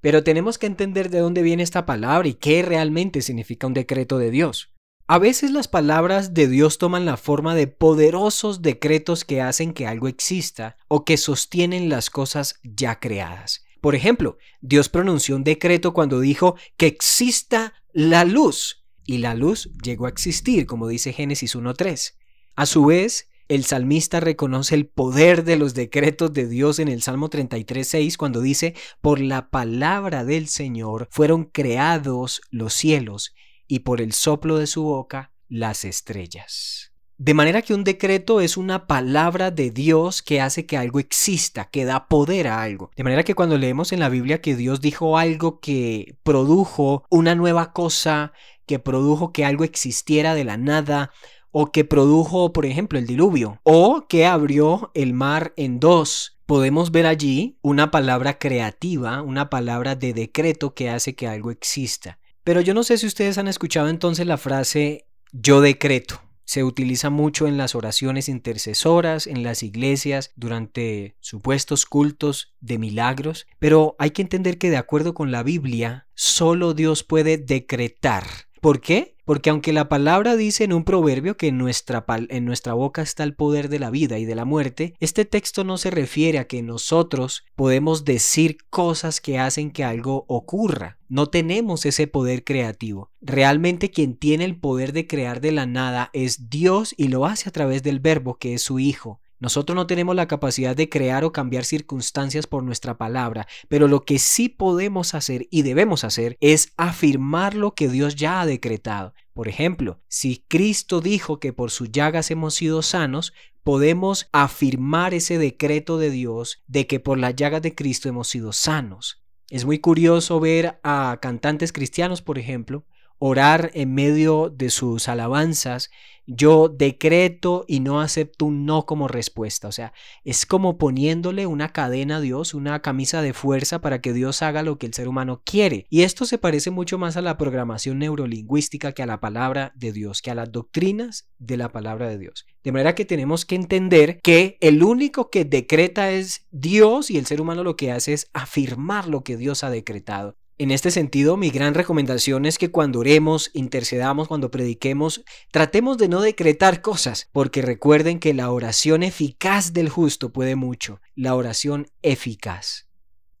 Pero 0.00 0.22
tenemos 0.22 0.56
que 0.56 0.66
entender 0.66 1.10
de 1.10 1.18
dónde 1.18 1.42
viene 1.42 1.64
esta 1.64 1.84
palabra 1.84 2.28
y 2.28 2.34
qué 2.34 2.62
realmente 2.62 3.22
significa 3.22 3.66
un 3.66 3.74
decreto 3.74 4.16
de 4.16 4.30
Dios. 4.30 4.72
A 5.12 5.18
veces 5.18 5.50
las 5.50 5.66
palabras 5.66 6.34
de 6.34 6.46
Dios 6.46 6.78
toman 6.78 7.04
la 7.04 7.16
forma 7.16 7.56
de 7.56 7.66
poderosos 7.66 8.62
decretos 8.62 9.24
que 9.24 9.40
hacen 9.40 9.72
que 9.72 9.88
algo 9.88 10.06
exista 10.06 10.76
o 10.86 11.04
que 11.04 11.16
sostienen 11.16 11.88
las 11.88 12.10
cosas 12.10 12.60
ya 12.62 13.00
creadas. 13.00 13.64
Por 13.80 13.96
ejemplo, 13.96 14.38
Dios 14.60 14.88
pronunció 14.88 15.34
un 15.34 15.42
decreto 15.42 15.94
cuando 15.94 16.20
dijo 16.20 16.54
que 16.76 16.86
exista 16.86 17.74
la 17.92 18.24
luz 18.24 18.84
y 19.04 19.18
la 19.18 19.34
luz 19.34 19.72
llegó 19.82 20.06
a 20.06 20.10
existir, 20.10 20.64
como 20.64 20.86
dice 20.86 21.12
Génesis 21.12 21.56
1.3. 21.56 22.12
A 22.54 22.66
su 22.66 22.84
vez, 22.84 23.30
el 23.48 23.64
salmista 23.64 24.20
reconoce 24.20 24.76
el 24.76 24.86
poder 24.86 25.42
de 25.42 25.56
los 25.56 25.74
decretos 25.74 26.32
de 26.32 26.46
Dios 26.46 26.78
en 26.78 26.86
el 26.86 27.02
Salmo 27.02 27.28
33.6 27.28 28.16
cuando 28.16 28.40
dice, 28.42 28.76
por 29.00 29.18
la 29.18 29.50
palabra 29.50 30.24
del 30.24 30.46
Señor 30.46 31.08
fueron 31.10 31.46
creados 31.46 32.42
los 32.52 32.74
cielos 32.74 33.34
y 33.70 33.80
por 33.80 34.00
el 34.00 34.12
soplo 34.12 34.58
de 34.58 34.66
su 34.66 34.82
boca 34.82 35.30
las 35.48 35.84
estrellas. 35.84 36.92
De 37.18 37.34
manera 37.34 37.62
que 37.62 37.72
un 37.72 37.84
decreto 37.84 38.40
es 38.40 38.56
una 38.56 38.86
palabra 38.86 39.50
de 39.50 39.70
Dios 39.70 40.22
que 40.22 40.40
hace 40.40 40.66
que 40.66 40.76
algo 40.76 40.98
exista, 40.98 41.66
que 41.66 41.84
da 41.84 42.08
poder 42.08 42.48
a 42.48 42.62
algo. 42.62 42.90
De 42.96 43.04
manera 43.04 43.22
que 43.22 43.34
cuando 43.34 43.58
leemos 43.58 43.92
en 43.92 44.00
la 44.00 44.08
Biblia 44.08 44.40
que 44.40 44.56
Dios 44.56 44.80
dijo 44.80 45.18
algo 45.18 45.60
que 45.60 46.16
produjo 46.24 47.04
una 47.10 47.36
nueva 47.36 47.72
cosa, 47.72 48.32
que 48.66 48.80
produjo 48.80 49.32
que 49.32 49.44
algo 49.44 49.62
existiera 49.62 50.34
de 50.34 50.44
la 50.44 50.56
nada, 50.56 51.12
o 51.52 51.70
que 51.70 51.84
produjo, 51.84 52.52
por 52.52 52.66
ejemplo, 52.66 52.98
el 52.98 53.06
diluvio, 53.06 53.60
o 53.62 54.06
que 54.08 54.26
abrió 54.26 54.90
el 54.94 55.14
mar 55.14 55.52
en 55.56 55.78
dos, 55.78 56.38
podemos 56.46 56.90
ver 56.90 57.06
allí 57.06 57.58
una 57.62 57.92
palabra 57.92 58.38
creativa, 58.38 59.22
una 59.22 59.50
palabra 59.50 59.94
de 59.94 60.12
decreto 60.12 60.74
que 60.74 60.90
hace 60.90 61.14
que 61.14 61.28
algo 61.28 61.50
exista. 61.50 62.18
Pero 62.50 62.62
yo 62.62 62.74
no 62.74 62.82
sé 62.82 62.98
si 62.98 63.06
ustedes 63.06 63.38
han 63.38 63.46
escuchado 63.46 63.88
entonces 63.88 64.26
la 64.26 64.36
frase 64.36 65.06
yo 65.30 65.60
decreto. 65.60 66.20
se 66.44 66.64
utiliza 66.64 67.08
mucho 67.08 67.46
en 67.46 67.56
las 67.56 67.76
oraciones 67.76 68.28
intercesoras, 68.28 69.28
en 69.28 69.44
las 69.44 69.62
iglesias, 69.62 70.32
durante 70.34 71.14
supuestos 71.20 71.86
cultos 71.86 72.56
de 72.58 72.78
milagros, 72.78 73.46
pero 73.60 73.94
hay 74.00 74.10
que 74.10 74.22
entender 74.22 74.58
que 74.58 74.68
de 74.68 74.78
acuerdo 74.78 75.14
con 75.14 75.30
la 75.30 75.44
Biblia, 75.44 76.08
solo 76.14 76.74
Dios 76.74 77.04
puede 77.04 77.38
decretar. 77.38 78.24
¿Por 78.60 78.80
qué? 78.80 79.14
Porque 79.30 79.50
aunque 79.50 79.72
la 79.72 79.88
palabra 79.88 80.34
dice 80.34 80.64
en 80.64 80.72
un 80.72 80.82
proverbio 80.82 81.36
que 81.36 81.46
en 81.46 81.56
nuestra, 81.56 82.04
en 82.30 82.44
nuestra 82.44 82.74
boca 82.74 83.00
está 83.00 83.22
el 83.22 83.36
poder 83.36 83.68
de 83.68 83.78
la 83.78 83.88
vida 83.88 84.18
y 84.18 84.24
de 84.24 84.34
la 84.34 84.44
muerte, 84.44 84.94
este 84.98 85.24
texto 85.24 85.62
no 85.62 85.78
se 85.78 85.92
refiere 85.92 86.40
a 86.40 86.48
que 86.48 86.64
nosotros 86.64 87.44
podemos 87.54 88.04
decir 88.04 88.58
cosas 88.70 89.20
que 89.20 89.38
hacen 89.38 89.70
que 89.70 89.84
algo 89.84 90.24
ocurra. 90.26 90.98
No 91.08 91.28
tenemos 91.28 91.86
ese 91.86 92.08
poder 92.08 92.42
creativo. 92.42 93.12
Realmente 93.20 93.92
quien 93.92 94.16
tiene 94.16 94.44
el 94.44 94.58
poder 94.58 94.92
de 94.92 95.06
crear 95.06 95.40
de 95.40 95.52
la 95.52 95.64
nada 95.64 96.10
es 96.12 96.50
Dios 96.50 96.92
y 96.96 97.06
lo 97.06 97.24
hace 97.24 97.48
a 97.48 97.52
través 97.52 97.84
del 97.84 98.00
verbo 98.00 98.36
que 98.36 98.54
es 98.54 98.62
su 98.62 98.80
Hijo. 98.80 99.20
Nosotros 99.40 99.74
no 99.74 99.86
tenemos 99.86 100.14
la 100.14 100.28
capacidad 100.28 100.76
de 100.76 100.90
crear 100.90 101.24
o 101.24 101.32
cambiar 101.32 101.64
circunstancias 101.64 102.46
por 102.46 102.62
nuestra 102.62 102.98
palabra, 102.98 103.48
pero 103.68 103.88
lo 103.88 104.02
que 104.02 104.18
sí 104.18 104.50
podemos 104.50 105.14
hacer 105.14 105.48
y 105.50 105.62
debemos 105.62 106.04
hacer 106.04 106.36
es 106.40 106.74
afirmar 106.76 107.54
lo 107.54 107.74
que 107.74 107.88
Dios 107.88 108.16
ya 108.16 108.42
ha 108.42 108.46
decretado. 108.46 109.14
Por 109.32 109.48
ejemplo, 109.48 110.02
si 110.08 110.44
Cristo 110.46 111.00
dijo 111.00 111.40
que 111.40 111.54
por 111.54 111.70
sus 111.70 111.90
llagas 111.90 112.30
hemos 112.30 112.54
sido 112.54 112.82
sanos, 112.82 113.32
podemos 113.62 114.28
afirmar 114.32 115.14
ese 115.14 115.38
decreto 115.38 115.96
de 115.96 116.10
Dios 116.10 116.62
de 116.66 116.86
que 116.86 117.00
por 117.00 117.18
las 117.18 117.34
llagas 117.34 117.62
de 117.62 117.74
Cristo 117.74 118.10
hemos 118.10 118.28
sido 118.28 118.52
sanos. 118.52 119.22
Es 119.48 119.64
muy 119.64 119.78
curioso 119.78 120.38
ver 120.38 120.78
a 120.82 121.18
cantantes 121.22 121.72
cristianos, 121.72 122.20
por 122.20 122.38
ejemplo, 122.38 122.84
orar 123.20 123.70
en 123.74 123.94
medio 123.94 124.50
de 124.50 124.70
sus 124.70 125.08
alabanzas, 125.08 125.90
yo 126.26 126.68
decreto 126.68 127.64
y 127.66 127.80
no 127.80 128.00
acepto 128.00 128.46
un 128.46 128.64
no 128.64 128.86
como 128.86 129.08
respuesta. 129.08 129.68
O 129.68 129.72
sea, 129.72 129.92
es 130.24 130.46
como 130.46 130.78
poniéndole 130.78 131.46
una 131.46 131.72
cadena 131.72 132.16
a 132.16 132.20
Dios, 132.20 132.54
una 132.54 132.80
camisa 132.82 133.20
de 133.20 133.32
fuerza 133.32 133.80
para 133.80 134.00
que 134.00 134.12
Dios 134.12 134.40
haga 134.42 134.62
lo 134.62 134.78
que 134.78 134.86
el 134.86 134.94
ser 134.94 135.08
humano 135.08 135.42
quiere. 135.44 135.86
Y 135.90 136.02
esto 136.02 136.24
se 136.24 136.38
parece 136.38 136.70
mucho 136.70 136.98
más 136.98 137.16
a 137.16 137.22
la 137.22 137.36
programación 137.36 137.98
neurolingüística 137.98 138.92
que 138.92 139.02
a 139.02 139.06
la 139.06 139.20
palabra 139.20 139.72
de 139.74 139.92
Dios, 139.92 140.22
que 140.22 140.30
a 140.30 140.34
las 140.34 140.50
doctrinas 140.50 141.28
de 141.38 141.56
la 141.56 141.72
palabra 141.72 142.08
de 142.08 142.18
Dios. 142.18 142.46
De 142.62 142.72
manera 142.72 142.94
que 142.94 143.04
tenemos 143.04 143.44
que 143.44 143.56
entender 143.56 144.20
que 144.22 144.56
el 144.60 144.82
único 144.82 145.30
que 145.30 145.44
decreta 145.44 146.10
es 146.10 146.46
Dios 146.50 147.10
y 147.10 147.18
el 147.18 147.26
ser 147.26 147.40
humano 147.40 147.64
lo 147.64 147.76
que 147.76 147.92
hace 147.92 148.12
es 148.12 148.30
afirmar 148.32 149.08
lo 149.08 149.24
que 149.24 149.36
Dios 149.36 149.64
ha 149.64 149.70
decretado. 149.70 150.36
En 150.60 150.70
este 150.72 150.90
sentido, 150.90 151.38
mi 151.38 151.48
gran 151.48 151.72
recomendación 151.72 152.44
es 152.44 152.58
que 152.58 152.70
cuando 152.70 152.98
oremos, 152.98 153.50
intercedamos, 153.54 154.28
cuando 154.28 154.50
prediquemos, 154.50 155.24
tratemos 155.50 155.96
de 155.96 156.08
no 156.08 156.20
decretar 156.20 156.82
cosas, 156.82 157.30
porque 157.32 157.62
recuerden 157.62 158.18
que 158.18 158.34
la 158.34 158.50
oración 158.50 159.02
eficaz 159.02 159.72
del 159.72 159.88
justo 159.88 160.34
puede 160.34 160.56
mucho, 160.56 161.00
la 161.14 161.34
oración 161.34 161.86
eficaz. 162.02 162.88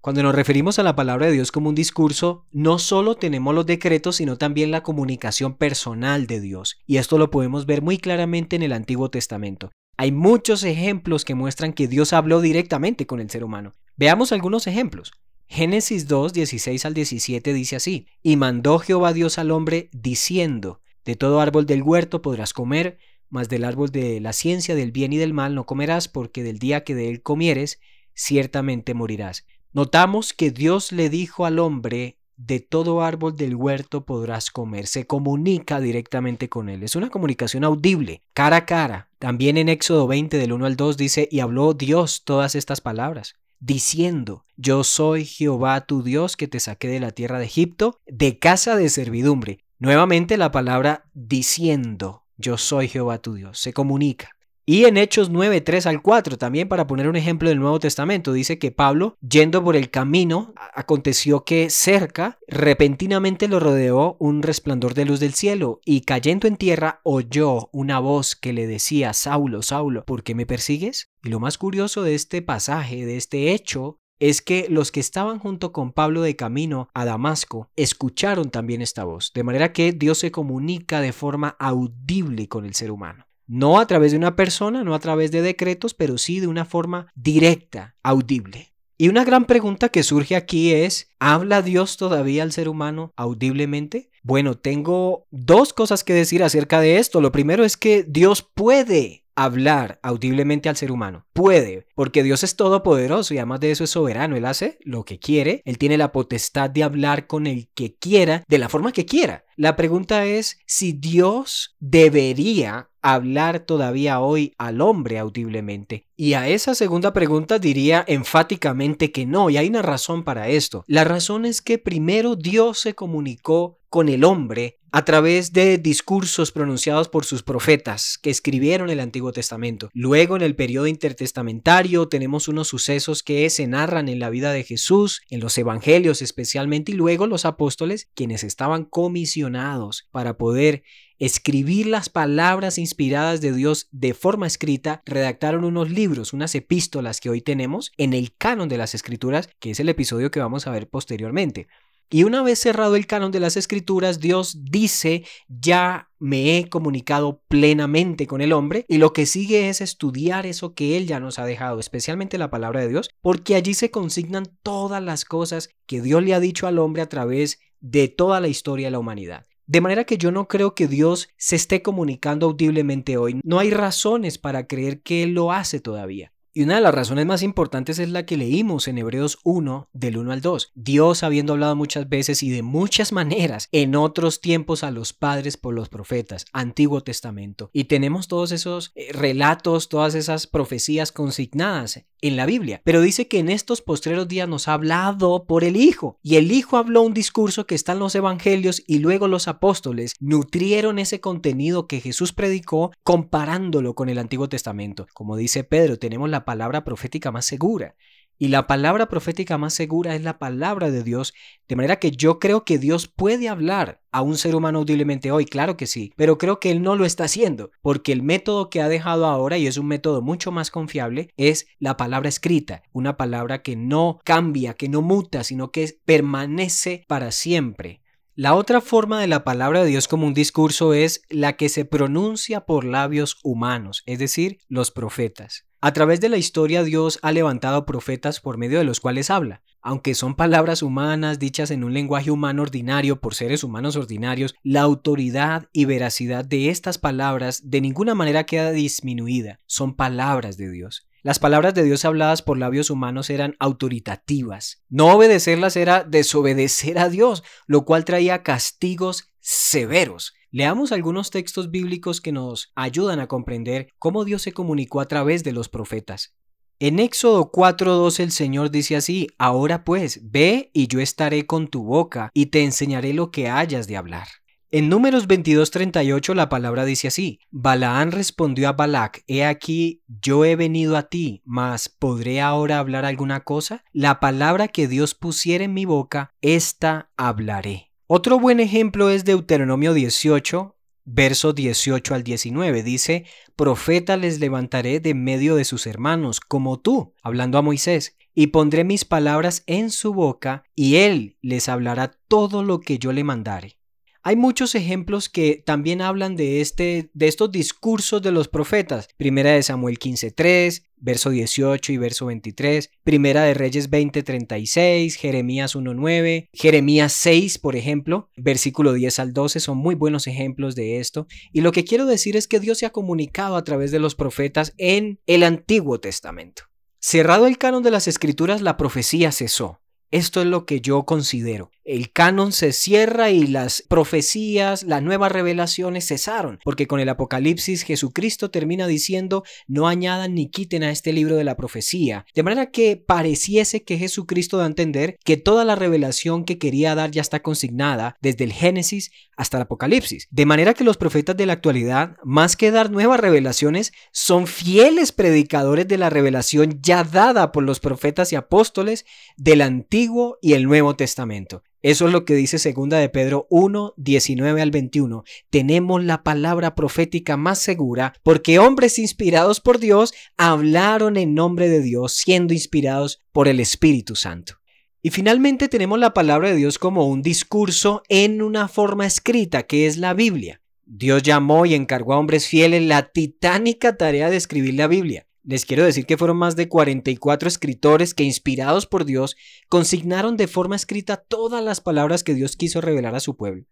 Cuando 0.00 0.22
nos 0.22 0.34
referimos 0.34 0.78
a 0.78 0.82
la 0.82 0.96
palabra 0.96 1.26
de 1.26 1.32
Dios 1.32 1.52
como 1.52 1.68
un 1.68 1.74
discurso, 1.74 2.46
no 2.52 2.78
solo 2.78 3.16
tenemos 3.16 3.54
los 3.54 3.66
decretos, 3.66 4.16
sino 4.16 4.38
también 4.38 4.70
la 4.70 4.82
comunicación 4.82 5.58
personal 5.58 6.26
de 6.26 6.40
Dios. 6.40 6.78
Y 6.86 6.96
esto 6.96 7.18
lo 7.18 7.30
podemos 7.30 7.66
ver 7.66 7.82
muy 7.82 7.98
claramente 7.98 8.56
en 8.56 8.62
el 8.62 8.72
Antiguo 8.72 9.10
Testamento. 9.10 9.70
Hay 9.98 10.10
muchos 10.10 10.64
ejemplos 10.64 11.26
que 11.26 11.34
muestran 11.34 11.74
que 11.74 11.86
Dios 11.86 12.14
habló 12.14 12.40
directamente 12.40 13.06
con 13.06 13.20
el 13.20 13.28
ser 13.28 13.44
humano. 13.44 13.74
Veamos 13.94 14.32
algunos 14.32 14.66
ejemplos. 14.66 15.12
Génesis 15.52 16.06
2, 16.06 16.32
16 16.32 16.84
al 16.84 16.94
17 16.94 17.52
dice 17.52 17.74
así, 17.74 18.06
y 18.22 18.36
mandó 18.36 18.78
Jehová 18.78 19.12
Dios 19.12 19.36
al 19.36 19.50
hombre 19.50 19.88
diciendo, 19.90 20.80
de 21.04 21.16
todo 21.16 21.40
árbol 21.40 21.66
del 21.66 21.82
huerto 21.82 22.22
podrás 22.22 22.52
comer, 22.52 22.98
mas 23.30 23.48
del 23.48 23.64
árbol 23.64 23.90
de 23.90 24.20
la 24.20 24.32
ciencia 24.32 24.76
del 24.76 24.92
bien 24.92 25.12
y 25.12 25.16
del 25.16 25.34
mal 25.34 25.56
no 25.56 25.66
comerás, 25.66 26.06
porque 26.06 26.44
del 26.44 26.60
día 26.60 26.84
que 26.84 26.94
de 26.94 27.10
él 27.10 27.22
comieres, 27.22 27.80
ciertamente 28.14 28.94
morirás. 28.94 29.44
Notamos 29.72 30.32
que 30.34 30.52
Dios 30.52 30.92
le 30.92 31.10
dijo 31.10 31.44
al 31.44 31.58
hombre, 31.58 32.16
de 32.36 32.60
todo 32.60 33.02
árbol 33.02 33.34
del 33.34 33.56
huerto 33.56 34.04
podrás 34.06 34.52
comer. 34.52 34.86
Se 34.86 35.08
comunica 35.08 35.80
directamente 35.80 36.48
con 36.48 36.68
él. 36.68 36.84
Es 36.84 36.94
una 36.94 37.10
comunicación 37.10 37.64
audible, 37.64 38.22
cara 38.34 38.58
a 38.58 38.66
cara. 38.66 39.08
También 39.18 39.56
en 39.56 39.68
Éxodo 39.68 40.06
20 40.06 40.38
del 40.38 40.52
1 40.52 40.64
al 40.64 40.76
2 40.76 40.96
dice, 40.96 41.28
y 41.30 41.40
habló 41.40 41.74
Dios 41.74 42.22
todas 42.24 42.54
estas 42.54 42.80
palabras 42.80 43.34
diciendo, 43.60 44.44
Yo 44.56 44.82
soy 44.84 45.24
Jehová 45.24 45.82
tu 45.82 46.02
Dios 46.02 46.36
que 46.36 46.48
te 46.48 46.58
saqué 46.58 46.88
de 46.88 47.00
la 47.00 47.12
tierra 47.12 47.38
de 47.38 47.44
Egipto, 47.44 47.98
de 48.06 48.38
casa 48.38 48.76
de 48.76 48.88
servidumbre. 48.88 49.60
Nuevamente 49.78 50.36
la 50.36 50.50
palabra 50.50 51.04
diciendo, 51.14 52.24
Yo 52.36 52.58
soy 52.58 52.88
Jehová 52.88 53.18
tu 53.18 53.34
Dios, 53.34 53.58
se 53.58 53.72
comunica. 53.72 54.30
Y 54.72 54.84
en 54.84 54.98
Hechos 54.98 55.30
9, 55.30 55.62
3 55.62 55.86
al 55.86 56.00
4, 56.00 56.38
también 56.38 56.68
para 56.68 56.86
poner 56.86 57.08
un 57.08 57.16
ejemplo 57.16 57.48
del 57.48 57.58
Nuevo 57.58 57.80
Testamento, 57.80 58.32
dice 58.32 58.60
que 58.60 58.70
Pablo, 58.70 59.16
yendo 59.20 59.64
por 59.64 59.74
el 59.74 59.90
camino, 59.90 60.54
aconteció 60.72 61.42
que 61.42 61.70
cerca, 61.70 62.38
repentinamente 62.46 63.48
lo 63.48 63.58
rodeó 63.58 64.16
un 64.20 64.42
resplandor 64.44 64.94
de 64.94 65.06
luz 65.06 65.18
del 65.18 65.34
cielo, 65.34 65.80
y 65.84 66.02
cayendo 66.02 66.46
en 66.46 66.54
tierra 66.54 67.00
oyó 67.02 67.68
una 67.72 67.98
voz 67.98 68.36
que 68.36 68.52
le 68.52 68.68
decía, 68.68 69.12
Saulo, 69.12 69.62
Saulo, 69.62 70.04
¿por 70.04 70.22
qué 70.22 70.36
me 70.36 70.46
persigues? 70.46 71.08
Y 71.24 71.30
lo 71.30 71.40
más 71.40 71.58
curioso 71.58 72.04
de 72.04 72.14
este 72.14 72.40
pasaje, 72.40 73.04
de 73.04 73.16
este 73.16 73.52
hecho, 73.52 73.98
es 74.20 74.40
que 74.40 74.68
los 74.70 74.92
que 74.92 75.00
estaban 75.00 75.40
junto 75.40 75.72
con 75.72 75.90
Pablo 75.90 76.22
de 76.22 76.36
camino 76.36 76.90
a 76.94 77.04
Damasco 77.04 77.72
escucharon 77.74 78.50
también 78.50 78.82
esta 78.82 79.02
voz, 79.02 79.32
de 79.34 79.42
manera 79.42 79.72
que 79.72 79.90
Dios 79.90 80.18
se 80.18 80.30
comunica 80.30 81.00
de 81.00 81.12
forma 81.12 81.56
audible 81.58 82.46
con 82.46 82.66
el 82.66 82.74
ser 82.74 82.92
humano. 82.92 83.24
No 83.52 83.80
a 83.80 83.86
través 83.88 84.12
de 84.12 84.16
una 84.16 84.36
persona, 84.36 84.84
no 84.84 84.94
a 84.94 85.00
través 85.00 85.32
de 85.32 85.42
decretos, 85.42 85.92
pero 85.92 86.18
sí 86.18 86.38
de 86.38 86.46
una 86.46 86.64
forma 86.64 87.08
directa, 87.16 87.96
audible. 88.04 88.72
Y 88.96 89.08
una 89.08 89.24
gran 89.24 89.46
pregunta 89.46 89.88
que 89.88 90.04
surge 90.04 90.36
aquí 90.36 90.72
es, 90.72 91.08
¿habla 91.18 91.60
Dios 91.60 91.96
todavía 91.96 92.44
al 92.44 92.52
ser 92.52 92.68
humano 92.68 93.12
audiblemente? 93.16 94.12
Bueno, 94.22 94.56
tengo 94.56 95.26
dos 95.32 95.72
cosas 95.72 96.04
que 96.04 96.12
decir 96.14 96.44
acerca 96.44 96.80
de 96.80 96.98
esto. 96.98 97.20
Lo 97.20 97.32
primero 97.32 97.64
es 97.64 97.76
que 97.76 98.04
Dios 98.04 98.48
puede 98.54 99.19
hablar 99.34 99.98
audiblemente 100.02 100.68
al 100.68 100.76
ser 100.76 100.92
humano. 100.92 101.26
Puede, 101.32 101.86
porque 101.94 102.22
Dios 102.22 102.42
es 102.44 102.56
todopoderoso 102.56 103.34
y 103.34 103.38
además 103.38 103.60
de 103.60 103.70
eso 103.70 103.84
es 103.84 103.90
soberano. 103.90 104.36
Él 104.36 104.44
hace 104.44 104.78
lo 104.82 105.04
que 105.04 105.18
quiere. 105.18 105.62
Él 105.64 105.78
tiene 105.78 105.98
la 105.98 106.12
potestad 106.12 106.70
de 106.70 106.82
hablar 106.82 107.26
con 107.26 107.46
el 107.46 107.68
que 107.74 107.94
quiera, 107.96 108.44
de 108.48 108.58
la 108.58 108.68
forma 108.68 108.92
que 108.92 109.06
quiera. 109.06 109.44
La 109.56 109.76
pregunta 109.76 110.24
es 110.24 110.58
si 110.66 110.92
Dios 110.92 111.76
debería 111.80 112.90
hablar 113.02 113.60
todavía 113.60 114.20
hoy 114.20 114.54
al 114.58 114.80
hombre 114.80 115.18
audiblemente. 115.18 116.06
Y 116.16 116.34
a 116.34 116.48
esa 116.48 116.74
segunda 116.74 117.12
pregunta 117.12 117.58
diría 117.58 118.04
enfáticamente 118.06 119.12
que 119.12 119.26
no, 119.26 119.50
y 119.50 119.56
hay 119.56 119.68
una 119.68 119.82
razón 119.82 120.24
para 120.24 120.48
esto. 120.48 120.84
La 120.86 121.04
razón 121.04 121.44
es 121.44 121.62
que 121.62 121.78
primero 121.78 122.36
Dios 122.36 122.78
se 122.78 122.94
comunicó 122.94 123.78
con 123.88 124.08
el 124.08 124.24
hombre 124.24 124.79
a 124.92 125.04
través 125.04 125.52
de 125.52 125.78
discursos 125.78 126.52
pronunciados 126.52 127.08
por 127.08 127.24
sus 127.24 127.42
profetas 127.42 128.18
que 128.18 128.30
escribieron 128.30 128.90
el 128.90 129.00
Antiguo 129.00 129.32
Testamento. 129.32 129.90
Luego 129.92 130.36
en 130.36 130.42
el 130.42 130.56
periodo 130.56 130.86
intertestamentario 130.86 132.08
tenemos 132.08 132.48
unos 132.48 132.68
sucesos 132.68 133.22
que 133.22 133.48
se 133.50 133.66
narran 133.66 134.08
en 134.08 134.18
la 134.18 134.30
vida 134.30 134.52
de 134.52 134.64
Jesús, 134.64 135.22
en 135.30 135.40
los 135.40 135.56
evangelios 135.58 136.22
especialmente, 136.22 136.92
y 136.92 136.94
luego 136.94 137.26
los 137.26 137.44
apóstoles 137.44 138.08
quienes 138.14 138.44
estaban 138.44 138.84
comisionados 138.84 140.08
para 140.10 140.36
poder 140.36 140.82
escribir 141.20 141.86
las 141.86 142.08
palabras 142.08 142.78
inspiradas 142.78 143.40
de 143.42 143.52
Dios 143.52 143.88
de 143.92 144.14
forma 144.14 144.46
escrita, 144.46 145.02
redactaron 145.04 145.64
unos 145.64 145.90
libros, 145.90 146.32
unas 146.32 146.54
epístolas 146.54 147.20
que 147.20 147.28
hoy 147.28 147.42
tenemos 147.42 147.92
en 147.98 148.14
el 148.14 148.34
canon 148.36 148.70
de 148.70 148.78
las 148.78 148.94
escrituras, 148.94 149.50
que 149.60 149.70
es 149.70 149.80
el 149.80 149.90
episodio 149.90 150.30
que 150.30 150.40
vamos 150.40 150.66
a 150.66 150.70
ver 150.70 150.88
posteriormente. 150.88 151.68
Y 152.12 152.24
una 152.24 152.42
vez 152.42 152.58
cerrado 152.58 152.96
el 152.96 153.06
canon 153.06 153.30
de 153.30 153.38
las 153.38 153.56
escrituras, 153.56 154.18
Dios 154.18 154.64
dice, 154.64 155.24
ya 155.48 156.10
me 156.18 156.58
he 156.58 156.68
comunicado 156.68 157.40
plenamente 157.46 158.26
con 158.26 158.40
el 158.40 158.52
hombre 158.52 158.84
y 158.88 158.98
lo 158.98 159.12
que 159.12 159.26
sigue 159.26 159.68
es 159.68 159.80
estudiar 159.80 160.44
eso 160.44 160.74
que 160.74 160.96
Él 160.96 161.06
ya 161.06 161.20
nos 161.20 161.38
ha 161.38 161.46
dejado, 161.46 161.78
especialmente 161.78 162.36
la 162.36 162.50
palabra 162.50 162.80
de 162.80 162.88
Dios, 162.88 163.10
porque 163.20 163.54
allí 163.54 163.74
se 163.74 163.92
consignan 163.92 164.58
todas 164.64 165.00
las 165.00 165.24
cosas 165.24 165.70
que 165.86 166.02
Dios 166.02 166.20
le 166.24 166.34
ha 166.34 166.40
dicho 166.40 166.66
al 166.66 166.80
hombre 166.80 167.02
a 167.02 167.08
través 167.08 167.60
de 167.78 168.08
toda 168.08 168.40
la 168.40 168.48
historia 168.48 168.88
de 168.88 168.90
la 168.90 168.98
humanidad. 168.98 169.46
De 169.68 169.80
manera 169.80 170.02
que 170.02 170.18
yo 170.18 170.32
no 170.32 170.48
creo 170.48 170.74
que 170.74 170.88
Dios 170.88 171.28
se 171.36 171.54
esté 171.54 171.80
comunicando 171.80 172.46
audiblemente 172.46 173.18
hoy. 173.18 173.40
No 173.44 173.60
hay 173.60 173.70
razones 173.70 174.36
para 174.36 174.66
creer 174.66 175.00
que 175.00 175.22
Él 175.22 175.34
lo 175.34 175.52
hace 175.52 175.78
todavía. 175.78 176.32
Y 176.52 176.62
una 176.62 176.74
de 176.74 176.80
las 176.80 176.94
razones 176.94 177.26
más 177.26 177.42
importantes 177.42 178.00
es 178.00 178.08
la 178.08 178.26
que 178.26 178.36
leímos 178.36 178.88
en 178.88 178.98
Hebreos 178.98 179.38
1, 179.44 179.88
del 179.92 180.18
1 180.18 180.32
al 180.32 180.40
2. 180.40 180.72
Dios 180.74 181.22
habiendo 181.22 181.52
hablado 181.52 181.76
muchas 181.76 182.08
veces 182.08 182.42
y 182.42 182.50
de 182.50 182.62
muchas 182.62 183.12
maneras 183.12 183.68
en 183.70 183.94
otros 183.94 184.40
tiempos 184.40 184.82
a 184.82 184.90
los 184.90 185.12
padres 185.12 185.56
por 185.56 185.74
los 185.74 185.88
profetas, 185.88 186.46
Antiguo 186.52 187.02
Testamento. 187.02 187.70
Y 187.72 187.84
tenemos 187.84 188.26
todos 188.26 188.50
esos 188.50 188.90
eh, 188.96 189.12
relatos, 189.12 189.88
todas 189.88 190.16
esas 190.16 190.48
profecías 190.48 191.12
consignadas 191.12 192.04
en 192.22 192.36
la 192.36 192.46
Biblia, 192.46 192.80
pero 192.84 193.00
dice 193.00 193.28
que 193.28 193.38
en 193.38 193.48
estos 193.48 193.82
postreros 193.82 194.28
días 194.28 194.48
nos 194.48 194.68
ha 194.68 194.74
hablado 194.74 195.44
por 195.44 195.64
el 195.64 195.76
Hijo. 195.76 196.18
Y 196.22 196.36
el 196.36 196.52
Hijo 196.52 196.76
habló 196.76 197.02
un 197.02 197.14
discurso 197.14 197.66
que 197.66 197.74
está 197.74 197.92
en 197.92 197.98
los 198.00 198.14
Evangelios 198.14 198.82
y 198.86 198.98
luego 198.98 199.28
los 199.28 199.48
apóstoles 199.48 200.14
nutrieron 200.20 200.98
ese 200.98 201.20
contenido 201.20 201.86
que 201.86 202.00
Jesús 202.00 202.32
predicó 202.32 202.92
comparándolo 203.02 203.94
con 203.94 204.08
el 204.08 204.18
Antiguo 204.18 204.48
Testamento. 204.48 205.06
Como 205.14 205.36
dice 205.36 205.64
Pedro, 205.64 205.98
tenemos 205.98 206.30
la 206.30 206.44
palabra 206.44 206.84
profética 206.84 207.30
más 207.30 207.46
segura. 207.46 207.94
Y 208.42 208.48
la 208.48 208.66
palabra 208.66 209.10
profética 209.10 209.58
más 209.58 209.74
segura 209.74 210.14
es 210.14 210.22
la 210.22 210.38
palabra 210.38 210.90
de 210.90 211.04
Dios, 211.04 211.34
de 211.68 211.76
manera 211.76 211.98
que 211.98 212.10
yo 212.10 212.38
creo 212.38 212.64
que 212.64 212.78
Dios 212.78 213.06
puede 213.06 213.50
hablar 213.50 214.00
a 214.12 214.22
un 214.22 214.38
ser 214.38 214.56
humano 214.56 214.78
audiblemente 214.78 215.30
hoy, 215.30 215.44
claro 215.44 215.76
que 215.76 215.86
sí, 215.86 216.14
pero 216.16 216.38
creo 216.38 216.58
que 216.58 216.70
Él 216.70 216.80
no 216.80 216.96
lo 216.96 217.04
está 217.04 217.24
haciendo, 217.24 217.70
porque 217.82 218.12
el 218.12 218.22
método 218.22 218.70
que 218.70 218.80
ha 218.80 218.88
dejado 218.88 219.26
ahora, 219.26 219.58
y 219.58 219.66
es 219.66 219.76
un 219.76 219.88
método 219.88 220.22
mucho 220.22 220.52
más 220.52 220.70
confiable, 220.70 221.28
es 221.36 221.66
la 221.78 221.98
palabra 221.98 222.30
escrita, 222.30 222.82
una 222.92 223.18
palabra 223.18 223.60
que 223.60 223.76
no 223.76 224.20
cambia, 224.24 224.72
que 224.72 224.88
no 224.88 225.02
muta, 225.02 225.44
sino 225.44 225.70
que 225.70 225.98
permanece 226.06 227.04
para 227.08 227.32
siempre. 227.32 227.99
La 228.42 228.54
otra 228.54 228.80
forma 228.80 229.20
de 229.20 229.26
la 229.26 229.44
palabra 229.44 229.82
de 229.82 229.90
Dios 229.90 230.08
como 230.08 230.26
un 230.26 230.32
discurso 230.32 230.94
es 230.94 231.20
la 231.28 231.58
que 231.58 231.68
se 231.68 231.84
pronuncia 231.84 232.64
por 232.64 232.86
labios 232.86 233.36
humanos, 233.42 234.02
es 234.06 234.18
decir, 234.18 234.60
los 234.66 234.90
profetas. 234.90 235.66
A 235.82 235.92
través 235.92 236.22
de 236.22 236.30
la 236.30 236.38
historia 236.38 236.82
Dios 236.82 237.18
ha 237.20 237.32
levantado 237.32 237.84
profetas 237.84 238.40
por 238.40 238.56
medio 238.56 238.78
de 238.78 238.84
los 238.84 238.98
cuales 238.98 239.28
habla. 239.28 239.60
Aunque 239.82 240.14
son 240.14 240.36
palabras 240.36 240.82
humanas 240.82 241.38
dichas 241.38 241.70
en 241.70 241.84
un 241.84 241.92
lenguaje 241.92 242.30
humano 242.30 242.62
ordinario 242.62 243.20
por 243.20 243.34
seres 243.34 243.62
humanos 243.62 243.96
ordinarios, 243.96 244.54
la 244.62 244.80
autoridad 244.80 245.68
y 245.74 245.84
veracidad 245.84 246.42
de 246.42 246.70
estas 246.70 246.96
palabras 246.96 247.68
de 247.68 247.82
ninguna 247.82 248.14
manera 248.14 248.44
queda 248.44 248.70
disminuida. 248.70 249.60
Son 249.66 249.94
palabras 249.94 250.56
de 250.56 250.70
Dios. 250.70 251.06
Las 251.22 251.38
palabras 251.38 251.74
de 251.74 251.82
Dios 251.82 252.06
habladas 252.06 252.40
por 252.40 252.56
labios 252.56 252.88
humanos 252.88 253.28
eran 253.28 253.54
autoritativas. 253.58 254.82
No 254.88 255.14
obedecerlas 255.14 255.76
era 255.76 256.02
desobedecer 256.02 256.98
a 256.98 257.10
Dios, 257.10 257.42
lo 257.66 257.84
cual 257.84 258.06
traía 258.06 258.42
castigos 258.42 259.28
severos. 259.38 260.32
Leamos 260.50 260.92
algunos 260.92 261.30
textos 261.30 261.70
bíblicos 261.70 262.22
que 262.22 262.32
nos 262.32 262.72
ayudan 262.74 263.20
a 263.20 263.26
comprender 263.26 263.88
cómo 263.98 264.24
Dios 264.24 264.42
se 264.42 264.52
comunicó 264.52 265.00
a 265.00 265.08
través 265.08 265.44
de 265.44 265.52
los 265.52 265.68
profetas. 265.68 266.34
En 266.78 266.98
Éxodo 266.98 267.52
4.2 267.52 268.20
el 268.20 268.32
Señor 268.32 268.70
dice 268.70 268.96
así, 268.96 269.26
Ahora 269.36 269.84
pues, 269.84 270.20
ve 270.22 270.70
y 270.72 270.86
yo 270.86 271.00
estaré 271.00 271.46
con 271.46 271.68
tu 271.68 271.82
boca 271.84 272.30
y 272.32 272.46
te 272.46 272.64
enseñaré 272.64 273.12
lo 273.12 273.30
que 273.30 273.50
hayas 273.50 273.86
de 273.86 273.98
hablar. 273.98 274.26
En 274.72 274.88
Números 274.88 275.26
22:38 275.26 276.32
la 276.32 276.48
palabra 276.48 276.84
dice 276.84 277.08
así, 277.08 277.40
Balaán 277.50 278.12
respondió 278.12 278.68
a 278.68 278.72
Balac, 278.72 279.24
He 279.26 279.44
aquí, 279.44 280.04
yo 280.06 280.44
he 280.44 280.54
venido 280.54 280.96
a 280.96 281.08
ti, 281.08 281.42
mas 281.44 281.88
¿podré 281.88 282.40
ahora 282.40 282.78
hablar 282.78 283.04
alguna 283.04 283.40
cosa? 283.40 283.82
La 283.92 284.20
palabra 284.20 284.68
que 284.68 284.86
Dios 284.86 285.16
pusiera 285.16 285.64
en 285.64 285.74
mi 285.74 285.86
boca, 285.86 286.36
esta 286.40 287.10
hablaré. 287.16 287.90
Otro 288.06 288.38
buen 288.38 288.60
ejemplo 288.60 289.10
es 289.10 289.24
Deuteronomio 289.24 289.92
18, 289.92 290.76
verso 291.04 291.52
18 291.52 292.14
al 292.14 292.22
19. 292.22 292.84
Dice, 292.84 293.24
Profeta 293.56 294.16
les 294.16 294.38
levantaré 294.38 295.00
de 295.00 295.14
medio 295.14 295.56
de 295.56 295.64
sus 295.64 295.88
hermanos, 295.88 296.38
como 296.38 296.78
tú, 296.78 297.12
hablando 297.24 297.58
a 297.58 297.62
Moisés, 297.62 298.16
y 298.36 298.48
pondré 298.48 298.84
mis 298.84 299.04
palabras 299.04 299.64
en 299.66 299.90
su 299.90 300.14
boca, 300.14 300.62
y 300.76 300.94
él 300.96 301.36
les 301.42 301.68
hablará 301.68 302.12
todo 302.28 302.62
lo 302.62 302.78
que 302.78 303.00
yo 303.00 303.12
le 303.12 303.24
mandare. 303.24 303.79
Hay 304.22 304.36
muchos 304.36 304.74
ejemplos 304.74 305.30
que 305.30 305.62
también 305.64 306.02
hablan 306.02 306.36
de, 306.36 306.60
este, 306.60 307.10
de 307.14 307.26
estos 307.26 307.50
discursos 307.50 308.20
de 308.20 308.32
los 308.32 308.48
profetas. 308.48 309.08
Primera 309.16 309.52
de 309.52 309.62
Samuel 309.62 309.98
15.3, 309.98 310.82
verso 310.96 311.30
18 311.30 311.90
y 311.90 311.96
verso 311.96 312.26
23. 312.26 312.90
Primera 313.02 313.44
de 313.44 313.54
Reyes 313.54 313.90
20.36, 313.90 315.14
Jeremías 315.14 315.74
1.9, 315.74 316.50
Jeremías 316.52 317.14
6, 317.14 317.58
por 317.58 317.76
ejemplo, 317.76 318.28
versículo 318.36 318.92
10 318.92 319.18
al 319.20 319.32
12 319.32 319.58
son 319.58 319.78
muy 319.78 319.94
buenos 319.94 320.26
ejemplos 320.26 320.74
de 320.74 320.98
esto. 320.98 321.26
Y 321.50 321.62
lo 321.62 321.72
que 321.72 321.84
quiero 321.84 322.04
decir 322.04 322.36
es 322.36 322.46
que 322.46 322.60
Dios 322.60 322.76
se 322.76 322.84
ha 322.86 322.90
comunicado 322.90 323.56
a 323.56 323.64
través 323.64 323.90
de 323.90 324.00
los 324.00 324.14
profetas 324.14 324.74
en 324.76 325.18
el 325.26 325.44
Antiguo 325.44 325.98
Testamento. 325.98 326.64
Cerrado 326.98 327.46
el 327.46 327.56
canon 327.56 327.82
de 327.82 327.90
las 327.90 328.06
Escrituras, 328.06 328.60
la 328.60 328.76
profecía 328.76 329.32
cesó. 329.32 329.80
Esto 330.10 330.40
es 330.40 330.46
lo 330.46 330.66
que 330.66 330.80
yo 330.80 331.04
considero. 331.04 331.70
El 331.90 332.12
canon 332.12 332.52
se 332.52 332.72
cierra 332.72 333.30
y 333.30 333.48
las 333.48 333.82
profecías, 333.82 334.84
las 334.84 335.02
nuevas 335.02 335.32
revelaciones 335.32 336.06
cesaron, 336.06 336.60
porque 336.62 336.86
con 336.86 337.00
el 337.00 337.08
Apocalipsis 337.08 337.82
Jesucristo 337.82 338.48
termina 338.48 338.86
diciendo 338.86 339.42
no 339.66 339.88
añadan 339.88 340.36
ni 340.36 340.48
quiten 340.50 340.84
a 340.84 340.92
este 340.92 341.12
libro 341.12 341.34
de 341.34 341.42
la 341.42 341.56
profecía, 341.56 342.26
de 342.32 342.44
manera 342.44 342.70
que 342.70 342.96
pareciese 342.96 343.82
que 343.82 343.98
Jesucristo 343.98 344.56
da 344.56 344.62
a 344.62 344.68
entender 344.68 345.18
que 345.24 345.36
toda 345.36 345.64
la 345.64 345.74
revelación 345.74 346.44
que 346.44 346.58
quería 346.58 346.94
dar 346.94 347.10
ya 347.10 347.22
está 347.22 347.42
consignada 347.42 348.14
desde 348.20 348.44
el 348.44 348.52
Génesis 348.52 349.10
hasta 349.36 349.56
el 349.56 349.62
Apocalipsis, 349.62 350.28
de 350.30 350.46
manera 350.46 350.74
que 350.74 350.84
los 350.84 350.96
profetas 350.96 351.36
de 351.36 351.46
la 351.46 351.54
actualidad, 351.54 352.18
más 352.22 352.54
que 352.54 352.70
dar 352.70 352.92
nuevas 352.92 353.18
revelaciones, 353.18 353.90
son 354.12 354.46
fieles 354.46 355.10
predicadores 355.10 355.88
de 355.88 355.98
la 355.98 356.08
revelación 356.08 356.78
ya 356.80 357.02
dada 357.02 357.50
por 357.50 357.64
los 357.64 357.80
profetas 357.80 358.32
y 358.32 358.36
apóstoles 358.36 359.06
del 359.36 359.62
Antiguo 359.62 360.38
y 360.40 360.52
el 360.52 360.66
Nuevo 360.66 360.94
Testamento. 360.94 361.64
Eso 361.82 362.06
es 362.06 362.12
lo 362.12 362.26
que 362.26 362.34
dice 362.34 362.58
segunda 362.58 362.98
de 362.98 363.08
Pedro 363.08 363.46
1, 363.48 363.94
19 363.96 364.60
al 364.60 364.70
21. 364.70 365.24
Tenemos 365.48 366.04
la 366.04 366.22
palabra 366.22 366.74
profética 366.74 367.38
más 367.38 367.58
segura 367.58 368.12
porque 368.22 368.58
hombres 368.58 368.98
inspirados 368.98 369.60
por 369.60 369.78
Dios 369.78 370.12
hablaron 370.36 371.16
en 371.16 371.34
nombre 371.34 371.70
de 371.70 371.80
Dios 371.80 372.12
siendo 372.12 372.52
inspirados 372.52 373.22
por 373.32 373.48
el 373.48 373.60
Espíritu 373.60 374.14
Santo. 374.14 374.60
Y 375.02 375.08
finalmente 375.08 375.68
tenemos 375.68 375.98
la 375.98 376.12
palabra 376.12 376.50
de 376.50 376.56
Dios 376.56 376.78
como 376.78 377.06
un 377.06 377.22
discurso 377.22 378.02
en 378.10 378.42
una 378.42 378.68
forma 378.68 379.06
escrita 379.06 379.62
que 379.62 379.86
es 379.86 379.96
la 379.96 380.12
Biblia. 380.12 380.60
Dios 380.84 381.22
llamó 381.22 381.64
y 381.64 381.74
encargó 381.74 382.12
a 382.12 382.18
hombres 382.18 382.46
fieles 382.46 382.82
la 382.82 383.10
titánica 383.10 383.96
tarea 383.96 384.28
de 384.28 384.36
escribir 384.36 384.74
la 384.74 384.86
Biblia. 384.86 385.26
Les 385.42 385.64
quiero 385.64 385.84
decir 385.84 386.04
que 386.04 386.18
fueron 386.18 386.36
más 386.36 386.54
de 386.54 386.68
44 386.68 387.48
escritores 387.48 388.12
que, 388.12 388.24
inspirados 388.24 388.86
por 388.86 389.04
Dios, 389.04 389.36
consignaron 389.68 390.36
de 390.36 390.48
forma 390.48 390.76
escrita 390.76 391.16
todas 391.16 391.64
las 391.64 391.80
palabras 391.80 392.22
que 392.22 392.34
Dios 392.34 392.56
quiso 392.56 392.80
revelar 392.80 393.14
a 393.14 393.20
su 393.20 393.36
pueblo. 393.36 393.64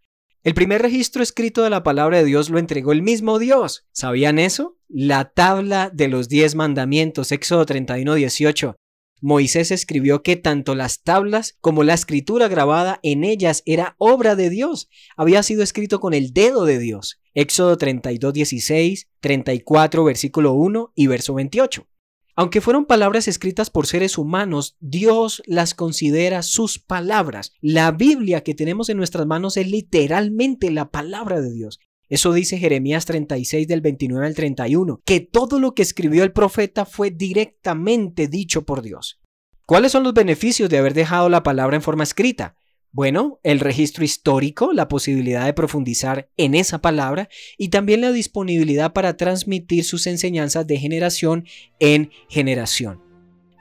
El 0.44 0.54
primer 0.54 0.80
registro 0.80 1.22
escrito 1.22 1.62
de 1.62 1.70
la 1.70 1.82
palabra 1.82 2.18
de 2.18 2.24
Dios 2.24 2.48
lo 2.48 2.58
entregó 2.58 2.92
el 2.92 3.02
mismo 3.02 3.38
Dios. 3.38 3.86
¿Sabían 3.92 4.38
eso? 4.38 4.78
La 4.88 5.30
tabla 5.30 5.90
de 5.92 6.08
los 6.08 6.28
diez 6.28 6.54
mandamientos, 6.54 7.32
Éxodo 7.32 7.66
31, 7.66 8.14
18. 8.14 8.76
Moisés 9.20 9.72
escribió 9.72 10.22
que 10.22 10.36
tanto 10.36 10.74
las 10.74 11.02
tablas 11.02 11.56
como 11.60 11.82
la 11.82 11.94
escritura 11.94 12.48
grabada 12.48 13.00
en 13.02 13.24
ellas 13.24 13.62
era 13.66 13.96
obra 13.98 14.36
de 14.36 14.48
Dios, 14.48 14.88
había 15.16 15.42
sido 15.42 15.62
escrito 15.62 15.98
con 15.98 16.14
el 16.14 16.32
dedo 16.32 16.64
de 16.64 16.78
Dios. 16.78 17.20
Éxodo 17.38 17.78
32, 17.78 18.32
16, 18.32 19.10
34, 19.20 20.02
versículo 20.02 20.54
1 20.54 20.92
y 20.96 21.06
verso 21.06 21.34
28. 21.34 21.86
Aunque 22.34 22.60
fueron 22.60 22.84
palabras 22.84 23.28
escritas 23.28 23.70
por 23.70 23.86
seres 23.86 24.18
humanos, 24.18 24.76
Dios 24.80 25.40
las 25.46 25.72
considera 25.72 26.42
sus 26.42 26.80
palabras. 26.80 27.52
La 27.60 27.92
Biblia 27.92 28.42
que 28.42 28.54
tenemos 28.54 28.88
en 28.88 28.96
nuestras 28.96 29.24
manos 29.24 29.56
es 29.56 29.70
literalmente 29.70 30.72
la 30.72 30.90
palabra 30.90 31.40
de 31.40 31.52
Dios. 31.52 31.78
Eso 32.08 32.32
dice 32.32 32.58
Jeremías 32.58 33.06
36 33.06 33.68
del 33.68 33.82
29 33.82 34.26
al 34.26 34.34
31, 34.34 35.00
que 35.04 35.20
todo 35.20 35.60
lo 35.60 35.74
que 35.76 35.82
escribió 35.82 36.24
el 36.24 36.32
profeta 36.32 36.86
fue 36.86 37.12
directamente 37.12 38.26
dicho 38.26 38.62
por 38.66 38.82
Dios. 38.82 39.20
¿Cuáles 39.64 39.92
son 39.92 40.02
los 40.02 40.12
beneficios 40.12 40.68
de 40.70 40.78
haber 40.78 40.92
dejado 40.92 41.28
la 41.28 41.44
palabra 41.44 41.76
en 41.76 41.82
forma 41.82 42.02
escrita? 42.02 42.56
Bueno, 42.90 43.38
el 43.42 43.60
registro 43.60 44.02
histórico, 44.02 44.72
la 44.72 44.88
posibilidad 44.88 45.44
de 45.44 45.52
profundizar 45.52 46.30
en 46.38 46.54
esa 46.54 46.78
palabra 46.78 47.28
y 47.58 47.68
también 47.68 48.00
la 48.00 48.12
disponibilidad 48.12 48.94
para 48.94 49.16
transmitir 49.16 49.84
sus 49.84 50.06
enseñanzas 50.06 50.66
de 50.66 50.78
generación 50.78 51.46
en 51.80 52.10
generación. 52.30 53.02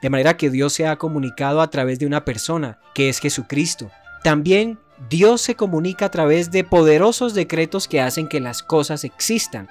De 0.02 0.10
manera 0.10 0.38
que 0.38 0.50
Dios 0.50 0.74
se 0.74 0.88
ha 0.88 0.96
comunicado 0.98 1.62
a 1.62 1.70
través 1.70 2.00
de 2.00 2.06
una 2.06 2.24
persona, 2.24 2.80
que 2.94 3.10
es 3.10 3.20
Jesucristo. 3.20 3.92
También 4.24 4.80
Dios 5.10 5.42
se 5.42 5.56
comunica 5.56 6.06
a 6.06 6.12
través 6.12 6.50
de 6.52 6.64
poderosos 6.64 7.34
decretos 7.34 7.88
que 7.88 8.00
hacen 8.00 8.28
que 8.28 8.40
las 8.40 8.64
cosas 8.64 9.04
existan. 9.04 9.68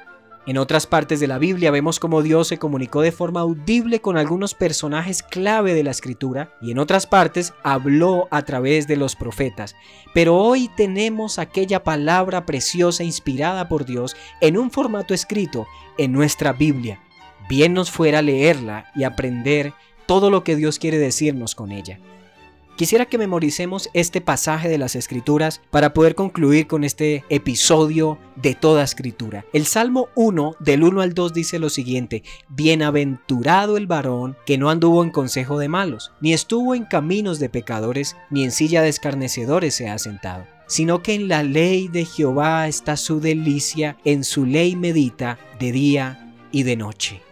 En 0.47 0.59
otras 0.59 0.87
partes 0.87 1.19
de 1.19 1.27
la 1.27 1.39
Biblia 1.39 1.73
vemos 1.73 1.99
cómo 1.99 2.23
Dios 2.23 2.47
se 2.47 2.59
comunicó 2.59 3.01
de 3.01 3.11
forma 3.11 3.41
audible 3.41 4.01
con 4.01 4.17
algunos 4.17 4.55
personajes 4.55 5.25
clave 5.25 5.75
de 5.75 5.83
la 5.83 5.91
escritura 5.91 6.57
y 6.63 6.71
en 6.71 6.79
otras 6.79 7.05
partes 7.09 7.53
habló 7.65 8.29
a 8.31 8.43
través 8.43 8.87
de 8.87 8.95
los 8.95 9.17
profetas. 9.17 9.75
Pero 10.15 10.37
hoy 10.37 10.71
tenemos 10.77 11.41
aquella 11.41 11.83
palabra 11.83 12.47
preciosa 12.47 13.03
inspirada 13.03 13.67
por 13.67 13.87
Dios 13.87 14.15
en 14.41 14.57
un 14.57 14.71
formato 14.71 15.15
escrito 15.15 15.67
en 15.99 16.13
nuestra 16.13 16.53
Biblia. 16.53 17.01
Bien 17.49 17.75
nos 17.75 17.91
fuera 17.91 18.23
leerla 18.23 18.93
y 18.95 19.03
aprender 19.03 19.73
todo 20.07 20.31
lo 20.31 20.45
que 20.45 20.55
Dios 20.55 20.79
quiere 20.79 20.99
decirnos 20.99 21.57
con 21.57 21.73
ella. 21.73 21.99
Quisiera 22.77 23.07
que 23.07 23.17
memoricemos 23.17 23.89
este 23.95 24.21
pasaje 24.21 24.69
de 24.69 24.77
las 24.77 24.97
Escrituras 24.97 25.63
para 25.71 25.95
poder 25.95 26.15
concluir 26.15 26.67
con 26.67 26.85
este 26.85 27.25
episodio 27.31 28.19
de 28.37 28.55
toda 28.55 28.85
Escritura. 28.85 29.47
El 29.55 29.65
Salmo 29.65 30.09
1 30.15 30.57
del 30.61 30.85
1 30.85 31.01
al 31.01 31.15
2 31.15 31.33
dice 31.33 31.59
lo 31.59 31.71
siguiente, 31.71 32.23
Bienaventurado 32.51 33.79
el 33.79 33.87
varón 33.87 34.37
que 34.45 34.59
no 34.59 34.69
anduvo 34.69 35.03
en 35.03 35.11
consejo 35.11 35.59
de 35.59 35.69
malos, 35.69 36.13
ni 36.21 36.35
estuvo 36.35 36.75
en 36.75 36.85
caminos 36.85 37.39
de 37.39 37.49
pecadores, 37.49 38.15
ni 38.29 38.45
en 38.45 38.53
silla 38.53 38.83
de 38.83 38.91
escarnecedores 38.91 39.75
se 39.75 39.89
ha 39.89 39.99
sentado 39.99 40.45
sino 40.69 41.01
que 41.01 41.15
en 41.15 41.29
la 41.29 41.45
ley 41.45 41.87
de 41.87 42.05
Jehová 42.05 42.67
está 42.67 42.97
su 42.97 43.21
delicia, 43.21 43.97
en 44.05 44.25
su 44.25 44.45
ley 44.45 44.75
medita 44.75 45.39
de 45.61 45.71
día 45.71 46.35
y 46.51 46.65
de 46.65 46.77
noche. 46.77 47.23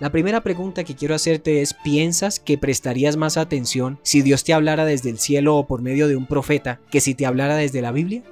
La 0.00 0.10
primera 0.10 0.42
pregunta 0.42 0.84
que 0.84 0.94
quiero 0.94 1.16
hacerte 1.16 1.60
es, 1.60 1.74
¿piensas 1.74 2.38
que 2.38 2.56
prestarías 2.56 3.16
más 3.16 3.36
atención 3.36 3.98
si 4.02 4.22
Dios 4.22 4.44
te 4.44 4.54
hablara 4.54 4.84
desde 4.84 5.10
el 5.10 5.18
cielo 5.18 5.56
o 5.56 5.66
por 5.66 5.82
medio 5.82 6.06
de 6.06 6.14
un 6.14 6.26
profeta 6.26 6.80
que 6.90 7.00
si 7.00 7.14
te 7.14 7.26
hablara 7.26 7.56
desde 7.56 7.82
la 7.82 7.90
Biblia? 7.90 8.22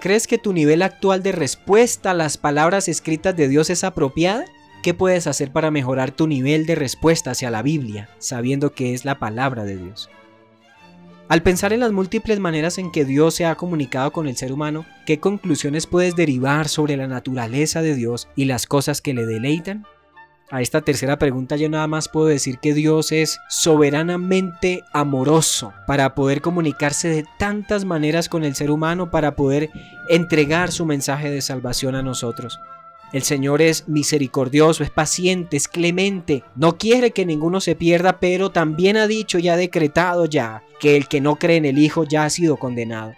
¿Crees 0.00 0.26
que 0.26 0.38
tu 0.38 0.54
nivel 0.54 0.80
actual 0.80 1.22
de 1.22 1.32
respuesta 1.32 2.12
a 2.12 2.14
las 2.14 2.38
palabras 2.38 2.88
escritas 2.88 3.36
de 3.36 3.48
Dios 3.48 3.68
es 3.68 3.84
apropiada? 3.84 4.46
¿Qué 4.82 4.94
puedes 4.94 5.26
hacer 5.26 5.52
para 5.52 5.70
mejorar 5.70 6.10
tu 6.10 6.26
nivel 6.26 6.64
de 6.64 6.74
respuesta 6.74 7.32
hacia 7.32 7.50
la 7.50 7.62
Biblia, 7.62 8.08
sabiendo 8.18 8.74
que 8.74 8.94
es 8.94 9.04
la 9.04 9.18
palabra 9.18 9.64
de 9.64 9.76
Dios? 9.76 10.08
Al 11.28 11.42
pensar 11.42 11.72
en 11.72 11.80
las 11.80 11.92
múltiples 11.92 12.40
maneras 12.40 12.78
en 12.78 12.90
que 12.90 13.04
Dios 13.04 13.34
se 13.34 13.44
ha 13.44 13.54
comunicado 13.54 14.10
con 14.10 14.26
el 14.26 14.36
ser 14.36 14.52
humano, 14.52 14.86
¿qué 15.06 15.20
conclusiones 15.20 15.86
puedes 15.86 16.16
derivar 16.16 16.68
sobre 16.68 16.96
la 16.96 17.06
naturaleza 17.06 17.80
de 17.80 17.94
Dios 17.94 18.28
y 18.34 18.46
las 18.46 18.66
cosas 18.66 19.00
que 19.00 19.14
le 19.14 19.24
deleitan? 19.24 19.86
A 20.52 20.60
esta 20.60 20.82
tercera 20.82 21.18
pregunta 21.18 21.56
yo 21.56 21.70
nada 21.70 21.86
más 21.86 22.08
puedo 22.08 22.26
decir 22.26 22.58
que 22.58 22.74
Dios 22.74 23.10
es 23.10 23.40
soberanamente 23.48 24.84
amoroso 24.92 25.72
para 25.86 26.14
poder 26.14 26.42
comunicarse 26.42 27.08
de 27.08 27.24
tantas 27.38 27.86
maneras 27.86 28.28
con 28.28 28.44
el 28.44 28.54
ser 28.54 28.70
humano, 28.70 29.10
para 29.10 29.34
poder 29.34 29.70
entregar 30.10 30.70
su 30.70 30.84
mensaje 30.84 31.30
de 31.30 31.40
salvación 31.40 31.94
a 31.94 32.02
nosotros. 32.02 32.60
El 33.14 33.22
Señor 33.22 33.62
es 33.62 33.88
misericordioso, 33.88 34.84
es 34.84 34.90
paciente, 34.90 35.56
es 35.56 35.68
clemente, 35.68 36.44
no 36.54 36.76
quiere 36.76 37.12
que 37.12 37.24
ninguno 37.24 37.62
se 37.62 37.74
pierda, 37.74 38.20
pero 38.20 38.50
también 38.50 38.98
ha 38.98 39.06
dicho 39.06 39.38
y 39.38 39.48
ha 39.48 39.56
decretado 39.56 40.26
ya 40.26 40.62
que 40.80 40.98
el 40.98 41.08
que 41.08 41.22
no 41.22 41.36
cree 41.36 41.56
en 41.56 41.64
el 41.64 41.78
Hijo 41.78 42.04
ya 42.04 42.24
ha 42.24 42.30
sido 42.30 42.58
condenado. 42.58 43.14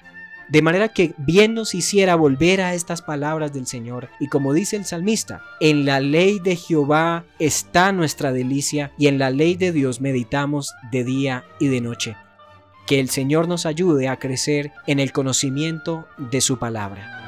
De 0.49 0.63
manera 0.63 0.89
que 0.89 1.15
bien 1.19 1.55
nos 1.55 1.75
hiciera 1.75 2.15
volver 2.15 2.61
a 2.61 2.75
estas 2.75 3.03
palabras 3.03 3.53
del 3.53 3.67
Señor. 3.67 4.09
Y 4.21 4.29
como 4.29 4.53
dice 4.53 4.77
el 4.77 4.85
salmista, 4.85 5.43
en 5.61 5.85
la 5.85 6.01
ley 6.01 6.39
de 6.39 6.57
Jehová 6.57 7.25
está 7.39 7.93
nuestra 7.93 8.33
delicia 8.33 8.93
y 8.99 9.07
en 9.07 9.19
la 9.19 9.31
ley 9.31 9.55
de 9.55 9.73
Dios 9.73 10.01
meditamos 10.01 10.75
de 10.93 11.05
día 11.05 11.45
y 11.59 11.69
de 11.69 11.81
noche. 11.81 12.17
Que 12.87 13.01
el 13.01 13.09
Señor 13.09 13.49
nos 13.49 13.65
ayude 13.65 14.09
a 14.09 14.19
crecer 14.19 14.73
en 14.87 15.01
el 15.01 15.13
conocimiento 15.13 16.07
de 16.19 16.41
su 16.41 16.59
palabra. 16.59 17.24